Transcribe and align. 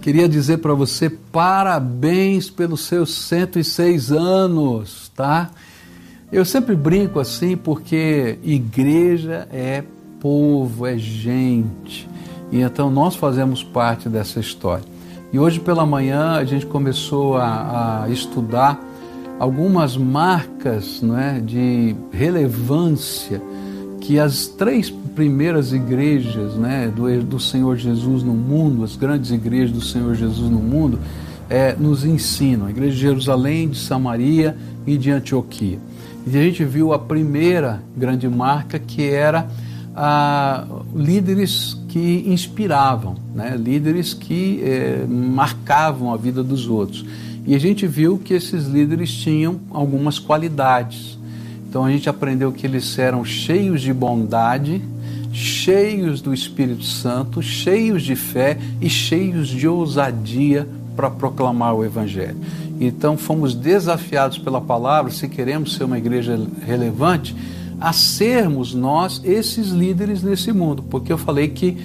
Queria 0.00 0.26
dizer 0.26 0.58
para 0.58 0.72
você 0.72 1.10
parabéns 1.10 2.48
pelos 2.48 2.86
seus 2.86 3.14
106 3.14 4.10
anos, 4.10 5.12
tá? 5.14 5.50
Eu 6.32 6.44
sempre 6.44 6.74
brinco 6.74 7.20
assim 7.20 7.54
porque 7.54 8.38
igreja 8.42 9.46
é 9.52 9.84
povo, 10.18 10.86
é 10.86 10.96
gente. 10.96 12.08
E 12.50 12.60
então 12.60 12.90
nós 12.90 13.14
fazemos 13.14 13.62
parte 13.62 14.08
dessa 14.08 14.40
história. 14.40 14.84
E 15.32 15.38
hoje 15.38 15.60
pela 15.60 15.84
manhã 15.84 16.32
a 16.32 16.44
gente 16.44 16.64
começou 16.64 17.36
a, 17.36 18.04
a 18.04 18.08
estudar 18.08 18.80
algumas 19.38 19.98
marcas 19.98 21.02
não 21.02 21.18
é, 21.18 21.40
de 21.40 21.94
relevância 22.10 23.40
que 24.00 24.18
as 24.18 24.46
três 24.46 24.88
primeiras 25.20 25.70
igrejas 25.74 26.54
né, 26.54 26.90
do, 26.96 27.22
do 27.22 27.38
Senhor 27.38 27.76
Jesus 27.76 28.22
no 28.22 28.32
mundo, 28.32 28.82
as 28.82 28.96
grandes 28.96 29.30
igrejas 29.30 29.70
do 29.70 29.82
Senhor 29.82 30.14
Jesus 30.14 30.50
no 30.50 30.58
mundo, 30.58 30.98
é, 31.50 31.76
nos 31.78 32.06
ensinam. 32.06 32.68
A 32.68 32.70
igreja 32.70 32.94
de 32.94 33.02
Jerusalém, 33.02 33.68
de 33.68 33.76
Samaria 33.76 34.56
e 34.86 34.96
de 34.96 35.10
Antioquia. 35.10 35.78
E 36.26 36.30
a 36.38 36.42
gente 36.42 36.64
viu 36.64 36.94
a 36.94 36.98
primeira 36.98 37.82
grande 37.94 38.26
marca 38.30 38.78
que 38.78 39.04
era 39.10 39.46
líderes 40.94 41.76
que 41.88 42.24
inspiravam, 42.26 43.16
né, 43.34 43.58
líderes 43.58 44.14
que 44.14 44.62
é, 44.64 45.04
marcavam 45.06 46.14
a 46.14 46.16
vida 46.16 46.42
dos 46.42 46.66
outros. 46.66 47.04
E 47.46 47.54
a 47.54 47.58
gente 47.58 47.86
viu 47.86 48.16
que 48.16 48.32
esses 48.32 48.64
líderes 48.64 49.12
tinham 49.12 49.60
algumas 49.70 50.18
qualidades. 50.18 51.18
Então 51.68 51.84
a 51.84 51.90
gente 51.90 52.08
aprendeu 52.08 52.50
que 52.50 52.66
eles 52.66 52.98
eram 52.98 53.22
cheios 53.22 53.82
de 53.82 53.92
bondade, 53.92 54.80
cheios 55.32 56.20
do 56.20 56.34
Espírito 56.34 56.84
Santo, 56.84 57.42
cheios 57.42 58.02
de 58.02 58.16
fé 58.16 58.58
e 58.80 58.88
cheios 58.88 59.48
de 59.48 59.66
ousadia 59.68 60.68
para 60.96 61.10
proclamar 61.10 61.74
o 61.74 61.84
Evangelho. 61.84 62.36
Então 62.80 63.16
fomos 63.16 63.54
desafiados 63.54 64.38
pela 64.38 64.60
palavra, 64.60 65.12
se 65.12 65.28
queremos 65.28 65.74
ser 65.74 65.84
uma 65.84 65.98
igreja 65.98 66.38
relevante, 66.66 67.34
a 67.80 67.92
sermos 67.92 68.74
nós 68.74 69.20
esses 69.24 69.68
líderes 69.68 70.22
nesse 70.22 70.52
mundo, 70.52 70.82
porque 70.82 71.12
eu 71.12 71.18
falei 71.18 71.48
que 71.48 71.76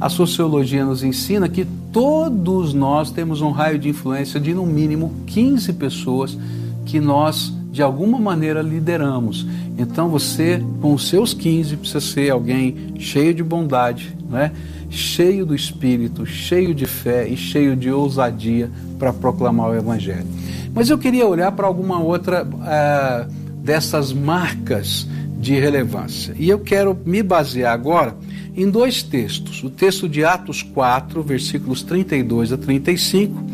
a 0.00 0.08
sociologia 0.08 0.84
nos 0.84 1.02
ensina 1.02 1.48
que 1.48 1.66
todos 1.92 2.72
nós 2.72 3.10
temos 3.10 3.40
um 3.40 3.50
raio 3.50 3.78
de 3.78 3.88
influência 3.88 4.38
de 4.38 4.54
no 4.54 4.64
mínimo 4.64 5.12
15 5.26 5.72
pessoas 5.72 6.38
que 6.86 7.00
nós 7.00 7.52
de 7.70 7.82
alguma 7.82 8.18
maneira 8.18 8.62
lideramos. 8.62 9.46
Então 9.76 10.08
você, 10.08 10.62
com 10.80 10.94
os 10.94 11.08
seus 11.08 11.34
15, 11.34 11.76
precisa 11.76 12.00
ser 12.00 12.30
alguém 12.30 12.94
cheio 12.98 13.34
de 13.34 13.42
bondade, 13.42 14.16
né? 14.28 14.52
cheio 14.90 15.44
do 15.44 15.54
Espírito, 15.54 16.24
cheio 16.24 16.74
de 16.74 16.86
fé 16.86 17.28
e 17.28 17.36
cheio 17.36 17.76
de 17.76 17.90
ousadia 17.90 18.70
para 18.98 19.12
proclamar 19.12 19.70
o 19.70 19.74
Evangelho. 19.74 20.26
Mas 20.74 20.90
eu 20.90 20.98
queria 20.98 21.26
olhar 21.26 21.52
para 21.52 21.66
alguma 21.66 22.00
outra 22.00 22.44
uh, 22.44 23.32
dessas 23.62 24.12
marcas 24.12 25.06
de 25.38 25.54
relevância. 25.54 26.34
E 26.36 26.48
eu 26.48 26.58
quero 26.58 26.98
me 27.06 27.22
basear 27.22 27.72
agora 27.72 28.16
em 28.56 28.68
dois 28.68 29.02
textos: 29.02 29.62
o 29.62 29.70
texto 29.70 30.08
de 30.08 30.24
Atos 30.24 30.62
4, 30.62 31.22
versículos 31.22 31.82
32 31.82 32.52
a 32.52 32.58
35 32.58 33.44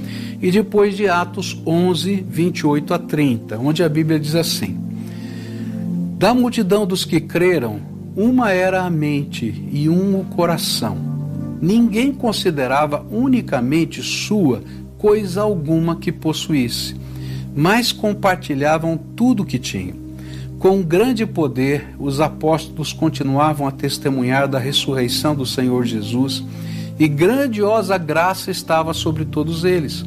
e 0.41 0.51
depois 0.51 0.97
de 0.97 1.09
Atos 1.09 1.61
11, 1.67 2.25
28 2.27 2.95
a 2.95 2.99
30, 2.99 3.59
onde 3.59 3.83
a 3.83 3.89
Bíblia 3.89 4.19
diz 4.19 4.35
assim: 4.35 4.79
Da 6.19 6.33
multidão 6.33 6.87
dos 6.87 7.05
que 7.05 7.21
creram, 7.21 7.81
uma 8.17 8.51
era 8.51 8.83
a 8.83 8.91
mente 8.91 9.69
e 9.71 9.89
um 9.89 10.21
o 10.21 10.25
coração. 10.25 10.97
Ninguém 11.61 12.12
considerava 12.12 13.07
unicamente 13.11 14.03
sua 14.03 14.62
coisa 14.99 15.43
alguma 15.43 15.97
que 15.97 16.12
possuísse, 16.12 16.95
mas 17.55 17.93
compartilhavam 17.93 18.97
tudo 18.97 19.43
o 19.43 19.47
que 19.47 19.59
tinham. 19.59 20.03
Com 20.64 20.80
grande 20.80 21.26
poder, 21.26 21.94
os 21.98 22.22
apóstolos 22.22 22.91
continuavam 22.91 23.69
a 23.69 23.70
testemunhar 23.70 24.48
da 24.48 24.58
ressurreição 24.58 25.36
do 25.36 25.44
Senhor 25.44 25.84
Jesus, 25.84 26.42
e 26.98 27.06
grandiosa 27.06 27.98
graça 27.98 28.50
estava 28.50 28.94
sobre 28.94 29.26
todos 29.26 29.62
eles. 29.64 30.06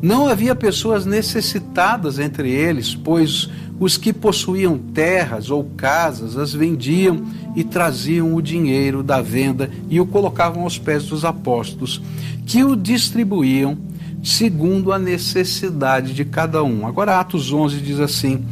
Não 0.00 0.28
havia 0.28 0.54
pessoas 0.54 1.04
necessitadas 1.04 2.20
entre 2.20 2.48
eles, 2.48 2.94
pois 2.94 3.50
os 3.80 3.96
que 3.96 4.12
possuíam 4.12 4.78
terras 4.78 5.50
ou 5.50 5.64
casas 5.64 6.36
as 6.36 6.52
vendiam 6.52 7.24
e 7.56 7.64
traziam 7.64 8.36
o 8.36 8.40
dinheiro 8.40 9.02
da 9.02 9.20
venda 9.20 9.68
e 9.90 10.00
o 10.00 10.06
colocavam 10.06 10.62
aos 10.62 10.78
pés 10.78 11.06
dos 11.06 11.24
apóstolos, 11.24 12.00
que 12.46 12.62
o 12.62 12.76
distribuíam 12.76 13.76
segundo 14.22 14.92
a 14.92 14.98
necessidade 14.98 16.14
de 16.14 16.24
cada 16.24 16.62
um. 16.62 16.86
Agora, 16.86 17.18
Atos 17.18 17.52
11 17.52 17.80
diz 17.80 17.98
assim: 17.98 18.44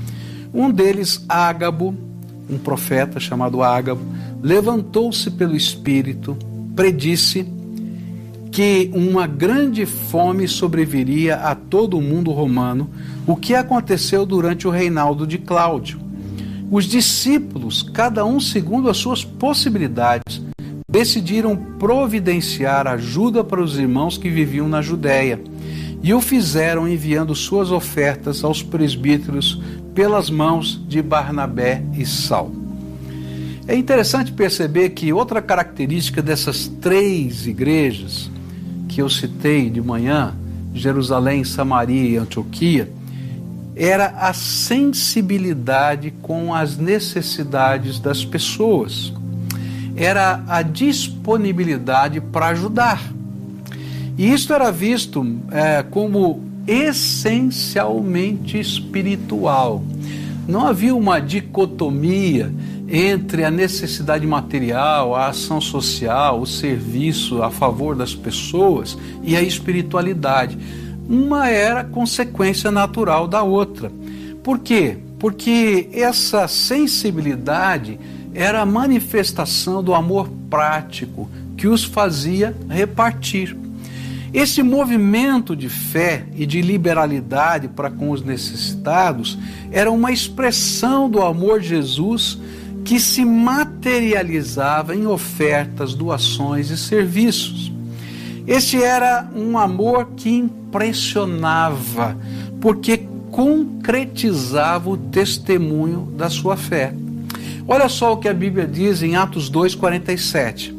Um 0.53 0.71
deles, 0.71 1.25
Ágabo, 1.29 1.95
um 2.49 2.59
profeta 2.59 3.19
chamado 3.19 3.63
Ágabo, 3.63 4.03
levantou-se 4.43 5.31
pelo 5.31 5.57
Espírito, 5.57 6.37
predisse 6.75 7.47
que 8.51 8.91
uma 8.95 9.27
grande 9.27 9.85
fome 9.85 10.49
sobreviria 10.49 11.37
a 11.37 11.55
todo 11.55 11.99
o 11.99 12.03
mundo 12.03 12.31
romano, 12.31 12.89
o 13.27 13.37
que 13.37 13.55
aconteceu 13.55 14.25
durante 14.25 14.67
o 14.67 14.71
reinado 14.71 15.27
de 15.27 15.37
Cláudio. 15.37 16.01
Os 16.71 16.87
discípulos, 16.87 17.83
cada 17.83 18.25
um 18.25 18.41
segundo 18.41 18.89
as 18.89 18.97
suas 18.97 19.25
possibilidades, 19.25 20.43
decidiram 20.89 21.57
providenciar 21.79 22.87
ajuda 22.87 23.45
para 23.45 23.63
os 23.63 23.79
irmãos 23.79 24.17
que 24.17 24.31
viviam 24.31 24.69
na 24.69 24.81
Judéia 24.81 25.41
e 26.03 26.15
o 26.15 26.21
fizeram 26.21 26.89
enviando 26.89 27.35
suas 27.35 27.71
ofertas 27.71 28.43
aos 28.43 28.63
presbíteros 28.63 29.61
pelas 29.97 30.29
mãos 30.29 30.79
de 30.87 31.01
Barnabé 31.01 31.83
e 31.95 32.05
Saulo. 32.05 32.55
É 33.67 33.75
interessante 33.75 34.31
perceber 34.31 34.91
que 34.91 35.11
outra 35.11 35.41
característica 35.41 36.21
dessas 36.21 36.69
três 36.69 37.47
igrejas 37.47 38.31
que 38.89 39.01
eu 39.01 39.09
citei 39.09 39.71
de 39.71 39.81
manhã, 39.81 40.35
Jerusalém, 40.75 41.45
Samaria 41.45 42.11
e 42.11 42.17
Antioquia, 42.19 42.93
era 43.75 44.09
a 44.09 44.35
sensibilidade 44.35 46.13
com 46.21 46.55
as 46.55 46.77
necessidades 46.77 47.99
das 47.99 48.23
pessoas, 48.23 49.15
era 49.97 50.45
a 50.47 50.61
disponibilidade 50.61 52.21
para 52.21 52.49
ajudar. 52.49 53.03
E 54.19 54.31
isso 54.31 54.53
era 54.53 54.71
visto 54.71 55.27
é, 55.51 55.83
como 55.83 56.46
essencialmente 56.67 58.59
espiritual. 58.59 59.83
Não 60.49 60.67
havia 60.67 60.95
uma 60.95 61.19
dicotomia 61.21 62.53
entre 62.89 63.45
a 63.45 63.51
necessidade 63.51 64.27
material, 64.27 65.15
a 65.15 65.29
ação 65.29 65.61
social, 65.61 66.41
o 66.41 66.47
serviço 66.47 67.43
a 67.43 67.51
favor 67.51 67.97
das 67.97 68.15
pessoas 68.15 68.97
e 69.23 69.37
a 69.37 69.43
espiritualidade. 69.43 70.57
Uma 71.09 71.49
era 71.49 71.85
consequência 71.85 72.71
natural 72.71 73.27
da 73.27 73.43
outra. 73.43 73.91
Por 74.43 74.61
quê? 74.61 74.99
Porque 75.19 75.89
essa 75.93 76.47
sensibilidade 76.47 77.99
era 78.35 78.61
a 78.61 78.67
manifestação 78.67 79.83
do 79.83 79.95
amor 79.95 80.29
prático 80.51 81.29
que 81.57 81.67
os 81.67 81.83
fazia 81.85 82.55
repartir. 82.69 83.57
Esse 84.37 84.63
movimento 84.63 85.57
de 85.57 85.67
fé 85.67 86.27
e 86.37 86.45
de 86.45 86.61
liberalidade 86.61 87.69
para 87.69 87.91
com 87.91 88.11
os 88.11 88.23
necessitados 88.23 89.39
era 89.73 89.91
uma 89.91 90.13
expressão 90.13 91.09
do 91.09 91.23
amor 91.23 91.59
de 91.59 91.69
Jesus 91.69 92.39
que 92.85 93.01
se 93.01 93.25
materializava 93.25 94.95
em 94.95 95.07
ofertas, 95.07 95.95
doações 95.95 96.69
e 96.69 96.77
serviços. 96.77 97.73
Este 98.47 98.83
era 98.83 99.27
um 99.35 99.57
amor 99.57 100.11
que 100.15 100.29
impressionava, 100.29 102.15
porque 102.61 103.07
concretizava 103.31 104.91
o 104.91 104.99
testemunho 104.99 106.13
da 106.15 106.29
sua 106.29 106.59
fé. 106.59 106.93
Olha 107.67 107.89
só 107.89 108.13
o 108.13 108.19
que 108.19 108.29
a 108.29 108.35
Bíblia 108.35 108.67
diz 108.67 109.03
em 109.03 109.17
Atos 109.17 109.51
2,47. 109.51 110.76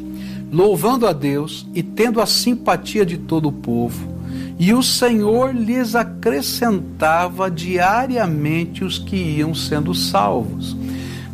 Louvando 0.52 1.06
a 1.06 1.14
Deus 1.14 1.68
e 1.74 1.84
tendo 1.84 2.22
a 2.22 2.26
simpatia 2.26 3.06
de 3.06 3.18
todo 3.18 3.50
o 3.50 3.52
povo, 3.52 4.18
e 4.60 4.74
o 4.74 4.82
Senhor 4.82 5.54
lhes 5.54 5.94
acrescentava 5.94 7.52
diariamente 7.52 8.84
os 8.84 8.98
que 8.98 9.16
iam 9.16 9.54
sendo 9.54 9.94
salvos. 9.94 10.76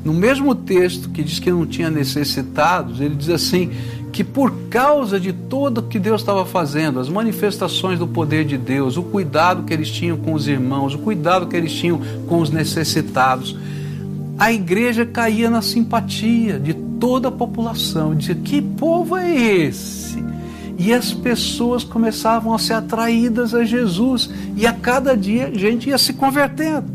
No 0.04 0.14
mesmo 0.14 0.54
texto 0.54 1.10
que 1.10 1.24
diz 1.24 1.40
que 1.40 1.52
não 1.52 1.66
tinha 1.66 1.90
necessitados, 1.90 3.00
ele 3.00 3.16
diz 3.16 3.30
assim: 3.30 3.72
que 4.14 4.24
por 4.24 4.52
causa 4.70 5.20
de 5.20 5.34
tudo 5.34 5.82
que 5.82 5.98
Deus 5.98 6.22
estava 6.22 6.46
fazendo, 6.46 7.00
as 7.00 7.10
manifestações 7.10 7.98
do 7.98 8.08
poder 8.08 8.46
de 8.46 8.60
Deus, 8.60 8.96
o 8.96 9.02
cuidado 9.02 9.64
que 9.64 9.74
eles 9.74 9.90
tinham 9.90 10.18
com 10.18 10.34
os 10.34 10.48
irmãos, 10.48 10.94
o 10.94 11.00
cuidado 11.00 11.48
que 11.48 11.56
eles 11.58 11.74
tinham 11.74 12.00
com 12.28 12.40
os 12.40 12.52
necessitados, 12.52 13.58
a 14.38 14.54
igreja 14.54 15.04
caía 15.04 15.50
na 15.50 15.64
simpatia 15.64 16.60
de 16.60 16.76
toda 17.04 17.28
a 17.28 17.32
população. 17.32 18.16
Dizia: 18.16 18.34
que 18.34 18.62
povo 18.62 19.18
é 19.18 19.36
esse? 19.36 20.24
e 20.76 20.92
as 20.92 21.14
pessoas 21.14 21.84
começavam 21.84 22.52
a 22.52 22.58
ser 22.58 22.74
atraídas 22.74 23.54
a 23.54 23.64
Jesus 23.64 24.30
e 24.58 24.66
a 24.66 24.74
cada 24.74 25.16
dia 25.16 25.48
a 25.48 25.58
gente 25.58 25.88
ia 25.88 25.98
se 26.00 26.14
convertendo. 26.14 26.88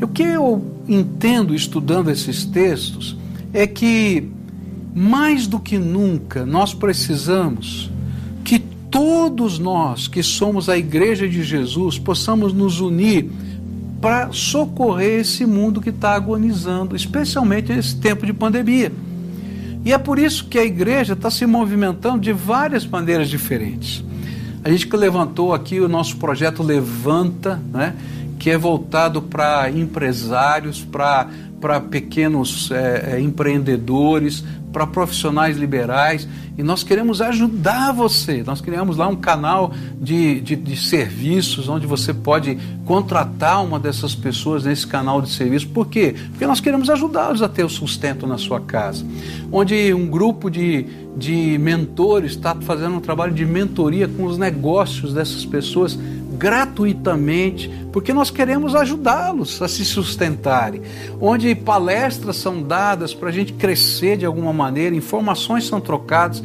O 0.00 0.06
que 0.06 0.22
eu 0.22 0.64
entendo 0.88 1.52
estudando 1.52 2.10
esses 2.10 2.44
textos 2.44 3.16
é 3.52 3.66
que 3.66 4.30
mais 4.94 5.48
do 5.48 5.58
que 5.58 5.78
nunca 5.78 6.46
nós 6.46 6.72
precisamos 6.72 7.90
que 8.44 8.60
todos 8.90 9.58
nós 9.58 10.06
que 10.06 10.22
somos 10.22 10.68
a 10.68 10.78
igreja 10.78 11.28
de 11.28 11.42
Jesus 11.42 11.98
possamos 11.98 12.52
nos 12.52 12.80
unir 12.80 13.30
para 14.00 14.32
socorrer 14.32 15.20
esse 15.20 15.44
mundo 15.44 15.80
que 15.80 15.90
está 15.90 16.14
agonizando, 16.14 16.96
especialmente 16.96 17.72
nesse 17.72 17.96
tempo 17.96 18.24
de 18.24 18.32
pandemia. 18.32 18.90
E 19.84 19.92
é 19.92 19.98
por 19.98 20.18
isso 20.18 20.46
que 20.46 20.58
a 20.58 20.64
igreja 20.64 21.12
está 21.12 21.30
se 21.30 21.46
movimentando 21.46 22.20
de 22.20 22.32
várias 22.32 22.86
maneiras 22.86 23.28
diferentes. 23.28 24.04
A 24.62 24.70
gente 24.70 24.86
que 24.86 24.96
levantou 24.96 25.54
aqui 25.54 25.80
o 25.80 25.88
nosso 25.88 26.16
projeto 26.16 26.62
Levanta, 26.62 27.60
né, 27.72 27.94
que 28.40 28.48
é 28.48 28.56
voltado 28.56 29.20
para 29.20 29.70
empresários, 29.70 30.82
para 30.82 31.78
pequenos 31.90 32.70
é, 32.70 33.16
é, 33.16 33.20
empreendedores, 33.20 34.42
para 34.72 34.86
profissionais 34.86 35.58
liberais, 35.58 36.26
e 36.56 36.62
nós 36.62 36.82
queremos 36.82 37.20
ajudar 37.20 37.92
você. 37.92 38.42
Nós 38.42 38.62
criamos 38.62 38.96
lá 38.96 39.08
um 39.08 39.16
canal 39.16 39.72
de, 40.00 40.40
de, 40.40 40.56
de, 40.56 40.74
serviços 40.74 41.68
onde 41.68 41.86
você 41.86 42.14
pode 42.14 42.56
contratar 42.86 43.62
uma 43.62 43.78
dessas 43.78 44.14
pessoas 44.14 44.64
nesse 44.64 44.86
canal 44.86 45.20
de 45.20 45.28
serviço. 45.28 45.68
Por 45.68 45.88
quê? 45.88 46.14
Porque 46.30 46.46
nós 46.46 46.60
queremos 46.60 46.88
ajudá-los 46.88 47.42
a 47.42 47.48
ter 47.48 47.64
o 47.64 47.68
sustento 47.68 48.26
na 48.26 48.38
sua 48.38 48.60
casa. 48.60 49.04
Onde 49.52 49.92
um 49.92 50.06
grupo 50.06 50.50
de, 50.50 50.86
de 51.14 51.58
mentores 51.58 52.32
está 52.32 52.54
fazendo 52.54 52.96
um 52.96 53.00
trabalho 53.00 53.34
de 53.34 53.44
mentoria 53.44 54.08
com 54.08 54.24
os 54.24 54.38
negócios 54.38 55.12
dessas 55.12 55.44
pessoas 55.44 55.98
gratuitamente, 56.40 57.70
porque 57.92 58.14
nós 58.14 58.30
queremos 58.30 58.74
ajudá-los 58.74 59.60
a 59.60 59.68
se 59.68 59.84
sustentarem. 59.84 60.80
Onde 61.20 61.54
palestras 61.54 62.36
são 62.36 62.62
dadas 62.62 63.12
para 63.12 63.28
a 63.28 63.32
gente 63.32 63.52
crescer 63.52 64.16
de 64.16 64.24
alguma 64.24 64.50
maneira, 64.50 64.96
informações 64.96 65.66
são 65.66 65.82
trocadas. 65.82 66.42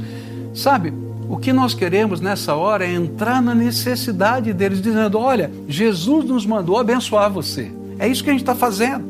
Sabe, 0.54 0.94
o 1.30 1.38
que 1.38 1.54
nós 1.54 1.74
queremos 1.74 2.20
nessa 2.20 2.56
hora 2.56 2.86
é 2.86 2.92
entrar 2.92 3.42
na 3.42 3.56
necessidade 3.56 4.52
deles, 4.52 4.82
dizendo: 4.82 5.18
olha, 5.18 5.50
Jesus 5.66 6.26
nos 6.26 6.46
mandou 6.46 6.78
abençoar 6.78 7.32
você. 7.32 7.72
É 7.98 8.06
isso 8.06 8.22
que 8.22 8.30
a 8.30 8.34
gente 8.34 8.42
está 8.42 8.54
fazendo. 8.54 9.06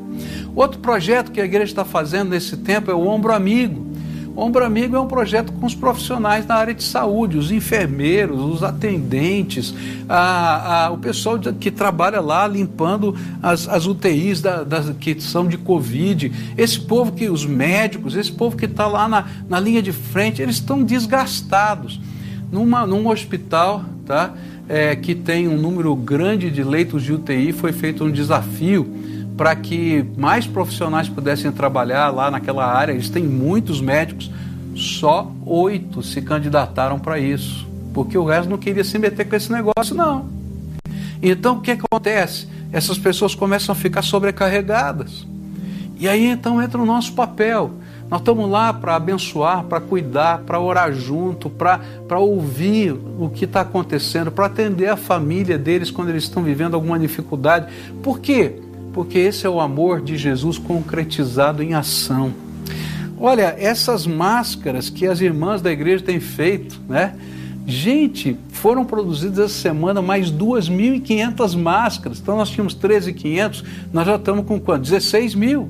Outro 0.56 0.80
projeto 0.80 1.32
que 1.32 1.42
a 1.42 1.46
igreja 1.46 1.72
está 1.72 1.84
fazendo 1.84 2.30
nesse 2.30 2.58
tempo 2.58 2.92
é 2.92 2.94
o 2.94 3.08
Ombro 3.08 3.34
Amigo. 3.34 3.88
Ombro 4.36 4.66
Amigo 4.66 4.98
é 4.98 5.00
um 5.00 5.08
projeto 5.08 5.54
com 5.54 5.66
os 5.66 5.74
profissionais 5.74 6.46
da 6.46 6.56
área 6.56 6.74
de 6.74 6.84
saúde, 6.84 7.38
os 7.38 7.52
enfermeiros, 7.52 8.42
os 8.42 8.64
atendentes, 8.64 9.74
a, 10.10 10.88
a, 10.88 10.92
o 10.92 10.98
pessoal 10.98 11.40
que 11.40 11.72
trabalha 11.72 12.20
lá 12.20 12.46
limpando 12.46 13.16
as, 13.42 13.66
as 13.70 13.86
UTIs 13.86 14.42
da, 14.42 14.64
das, 14.64 14.90
que 14.98 15.20
são 15.22 15.48
de 15.48 15.58
Covid, 15.58 16.34
esse 16.58 16.82
povo 16.82 17.14
que, 17.14 17.30
os 17.30 17.46
médicos, 17.46 18.14
esse 18.14 18.32
povo 18.32 18.58
que 18.58 18.66
está 18.66 18.88
lá 18.88 19.08
na, 19.08 19.26
na 19.48 19.58
linha 19.58 19.82
de 19.82 19.94
frente, 19.94 20.42
eles 20.42 20.56
estão 20.56 20.84
desgastados. 20.84 22.02
Numa, 22.52 22.86
num 22.86 23.08
hospital, 23.08 23.84
tá? 24.06 24.34
É, 24.68 24.96
que 24.96 25.16
tem 25.16 25.48
um 25.48 25.58
número 25.58 25.96
grande 25.96 26.50
de 26.52 26.64
leitos 26.64 27.04
de 27.04 27.14
UTI, 27.14 27.52
foi 27.54 27.72
feito 27.72 28.04
um 28.04 28.12
desafio 28.12 29.15
para 29.38 29.56
que 29.56 30.06
mais 30.18 30.48
profissionais 30.48 31.10
pudessem 31.10 31.52
trabalhar 31.52 32.10
lá 32.10 32.32
naquela 32.32 32.66
área. 32.66 32.94
Eles 32.94 33.10
têm 33.10 33.24
muitos 33.24 33.82
médicos, 33.82 34.32
só 34.76 35.32
oito 35.46 36.02
se 36.02 36.22
candidataram 36.22 37.00
para 37.00 37.20
isso, 37.20 37.68
porque 37.94 38.18
o 38.18 38.26
resto 38.26 38.50
não 38.50 38.58
queria 38.58 38.84
se 38.84 38.98
meter 38.98 39.28
com 39.28 39.36
esse 39.36 39.52
negócio, 39.52 39.96
não. 39.96 40.26
Então 41.22 41.58
o 41.58 41.62
que 41.62 41.72
acontece? 41.72 42.48
Essas 42.72 42.98
pessoas 42.98 43.34
começam 43.36 43.74
a 43.74 43.76
ficar 43.76 44.02
sobrecarregadas. 44.02 45.26
E 45.98 46.08
aí 46.08 46.26
então 46.26 46.62
entra 46.62 46.82
o 46.82 46.86
nosso 46.86 47.14
papel. 47.14 47.72
Nós 48.10 48.20
estamos 48.20 48.48
lá 48.50 48.72
para 48.72 48.96
abençoar, 48.96 49.64
para 49.64 49.82
cuidar, 49.82 50.40
para 50.40 50.60
orar 50.60 50.94
junto, 50.94 51.50
para 51.50 52.20
ouvir 52.20 52.92
o 52.92 53.30
que 53.30 53.46
está 53.46 53.62
acontecendo, 53.62 54.30
para 54.30 54.46
atender 54.46 54.90
a 54.90 54.96
família 54.96 55.58
deles 55.58 55.90
quando 55.90 56.10
eles 56.10 56.24
estão 56.24 56.44
vivendo 56.44 56.76
alguma 56.76 57.00
dificuldade. 57.00 57.74
Por 58.04 58.20
quê? 58.20 58.62
Porque 58.96 59.20
esse 59.20 59.46
é 59.46 59.50
o 59.50 59.60
amor 59.60 60.00
de 60.00 60.16
Jesus 60.16 60.58
concretizado 60.58 61.62
em 61.62 61.74
ação. 61.74 62.34
Olha, 63.20 63.54
essas 63.60 64.08
máscaras 64.08 64.90
que 64.90 65.06
as 65.06 65.20
irmãs 65.20 65.62
da 65.62 65.70
igreja 65.70 66.02
têm 66.02 66.22
feito, 66.22 66.80
né? 66.88 67.14
Gente, 67.68 68.38
foram 68.54 68.86
produzidas 68.86 69.52
essa 69.52 69.62
semana 69.62 70.02
mais 70.02 70.32
2.500 70.32 71.58
máscaras. 71.58 72.20
Então 72.20 72.38
nós 72.38 72.50
tínhamos 72.50 72.74
13.500, 72.74 73.66
nós 73.92 74.08
já 74.08 74.16
estamos 74.16 74.46
com 74.46 74.58
quanto? 74.62 74.84
16 74.84 75.36
mil, 75.36 75.68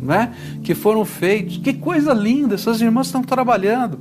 né? 0.00 0.32
Que 0.64 0.74
foram 0.74 1.04
feitos. 1.04 1.58
Que 1.58 1.74
coisa 1.74 2.14
linda, 2.14 2.54
essas 2.54 2.80
irmãs 2.80 3.08
estão 3.08 3.22
trabalhando. 3.22 3.98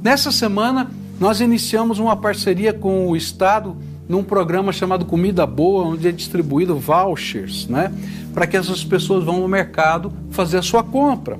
Nessa 0.00 0.30
semana 0.30 0.88
nós 1.18 1.40
iniciamos 1.40 1.98
uma 1.98 2.14
parceria 2.14 2.72
com 2.72 3.08
o 3.08 3.16
Estado 3.16 3.76
num 4.10 4.22
programa 4.24 4.72
chamado 4.72 5.04
Comida 5.04 5.46
Boa, 5.46 5.84
onde 5.84 6.08
é 6.08 6.12
distribuído 6.12 6.76
vouchers, 6.76 7.68
né? 7.68 7.92
Para 8.34 8.44
que 8.44 8.56
essas 8.56 8.82
pessoas 8.82 9.22
vão 9.22 9.38
no 9.38 9.46
mercado 9.46 10.12
fazer 10.30 10.58
a 10.58 10.62
sua 10.62 10.82
compra. 10.82 11.38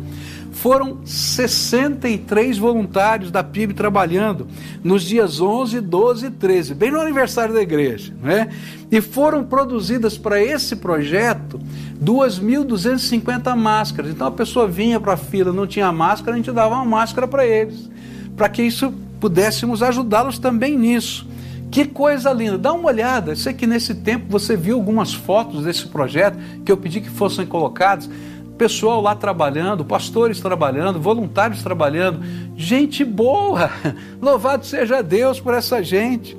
foram 0.56 1.00
63 1.06 2.58
voluntários 2.58 3.30
da 3.30 3.44
PIB 3.44 3.74
trabalhando 3.74 4.48
nos 4.82 5.04
dias 5.04 5.42
11, 5.42 5.82
12 5.82 6.28
e 6.28 6.32
13, 6.32 6.74
bem 6.74 6.92
no 6.92 7.00
aniversário 7.00 7.54
da 7.54 7.62
igreja, 7.62 8.14
né? 8.24 8.50
E 8.90 9.02
foram 9.02 9.44
produzidas 9.44 10.18
para 10.18 10.42
esse 10.42 10.78
projeto 10.78 11.60
2.250 12.02 13.54
máscaras. 13.56 14.12
Então 14.12 14.28
a 14.28 14.32
pessoa 14.32 14.66
vinha 14.66 14.98
para 14.98 15.14
a 15.14 15.18
fila, 15.18 15.52
não 15.52 15.68
tinha 15.68 15.92
máscara, 15.92 16.34
a 16.34 16.38
gente 16.38 16.52
dava 16.52 16.76
uma 16.76 16.86
máscara 16.86 17.28
para 17.28 17.46
eles, 17.46 17.90
para 18.38 18.48
que 18.48 18.64
isso 18.64 18.94
pudéssemos 19.20 19.84
ajudá-los 19.84 20.40
também 20.40 20.78
nisso. 20.78 21.28
Que 21.70 21.84
coisa 21.84 22.32
linda, 22.32 22.58
dá 22.58 22.72
uma 22.72 22.88
olhada. 22.88 23.36
Sei 23.36 23.54
que 23.54 23.68
nesse 23.68 23.94
tempo 23.94 24.28
você 24.30 24.56
viu 24.56 24.78
algumas 24.78 25.14
fotos 25.14 25.66
desse 25.66 25.86
projeto 25.88 26.40
que 26.64 26.72
eu 26.72 26.78
pedi 26.78 27.02
que 27.02 27.10
fossem 27.10 27.46
colocadas 27.46 28.10
pessoal 28.58 29.02
lá 29.02 29.16
trabalhando, 29.16 29.84
pastores 29.86 30.40
trabalhando, 30.40 31.00
voluntários 31.00 31.62
trabalhando, 31.62 32.22
gente 32.56 33.04
boa. 33.04 33.70
Louvado 34.22 34.66
seja 34.66 35.02
Deus 35.02 35.40
por 35.40 35.54
essa 35.54 35.84
gente. 35.84 36.38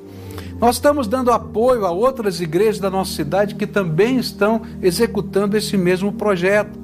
Nós 0.59 0.77
estamos 0.77 1.07
dando 1.07 1.31
apoio 1.31 1.85
a 1.85 1.91
outras 1.91 2.41
igrejas 2.41 2.79
da 2.79 2.91
nossa 2.91 3.13
cidade 3.13 3.55
que 3.55 3.67
também 3.67 4.17
estão 4.17 4.63
executando 4.81 5.57
esse 5.57 5.77
mesmo 5.77 6.11
projeto. 6.11 6.79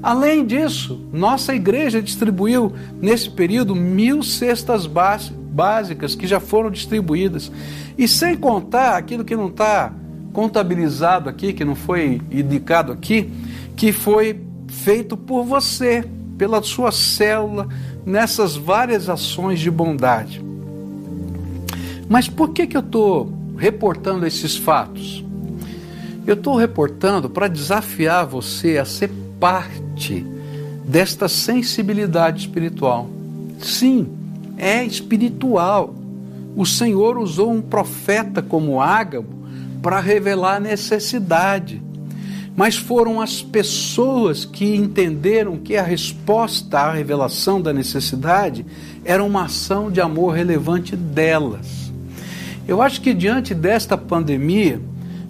Além 0.00 0.46
disso, 0.46 1.00
nossa 1.12 1.52
igreja 1.52 2.00
distribuiu 2.00 2.72
nesse 3.00 3.28
período 3.28 3.74
mil 3.74 4.22
cestas 4.22 4.86
básicas 4.86 6.14
que 6.14 6.26
já 6.26 6.38
foram 6.38 6.70
distribuídas. 6.70 7.50
E 7.96 8.06
sem 8.06 8.36
contar 8.36 8.96
aquilo 8.96 9.24
que 9.24 9.34
não 9.34 9.48
está 9.48 9.92
contabilizado 10.32 11.28
aqui, 11.28 11.52
que 11.52 11.64
não 11.64 11.74
foi 11.74 12.20
indicado 12.30 12.92
aqui, 12.92 13.28
que 13.74 13.90
foi 13.90 14.47
feito 14.68 15.16
por 15.16 15.44
você, 15.44 16.04
pela 16.36 16.62
sua 16.62 16.92
célula, 16.92 17.68
nessas 18.06 18.56
várias 18.56 19.08
ações 19.08 19.58
de 19.58 19.70
bondade. 19.70 20.42
Mas 22.08 22.28
por 22.28 22.50
que, 22.50 22.66
que 22.66 22.76
eu 22.76 22.80
estou 22.80 23.32
reportando 23.56 24.26
esses 24.26 24.56
fatos? 24.56 25.24
Eu 26.26 26.34
estou 26.34 26.56
reportando 26.56 27.28
para 27.28 27.48
desafiar 27.48 28.26
você 28.26 28.78
a 28.78 28.84
ser 28.84 29.10
parte 29.40 30.24
desta 30.84 31.28
sensibilidade 31.28 32.40
espiritual. 32.40 33.08
Sim, 33.60 34.08
é 34.56 34.84
espiritual. 34.84 35.94
O 36.56 36.64
Senhor 36.64 37.18
usou 37.18 37.50
um 37.50 37.60
profeta 37.60 38.42
como 38.42 38.80
Ágabo 38.80 39.28
para 39.82 40.00
revelar 40.00 40.56
a 40.56 40.60
necessidade 40.60 41.82
mas 42.58 42.76
foram 42.76 43.20
as 43.20 43.40
pessoas 43.40 44.44
que 44.44 44.74
entenderam 44.74 45.56
que 45.56 45.76
a 45.76 45.82
resposta 45.84 46.80
à 46.80 46.92
revelação 46.92 47.62
da 47.62 47.72
necessidade 47.72 48.66
era 49.04 49.22
uma 49.22 49.44
ação 49.44 49.92
de 49.92 50.00
amor 50.00 50.34
relevante 50.34 50.96
delas. 50.96 51.92
Eu 52.66 52.82
acho 52.82 53.00
que 53.00 53.14
diante 53.14 53.54
desta 53.54 53.96
pandemia, 53.96 54.82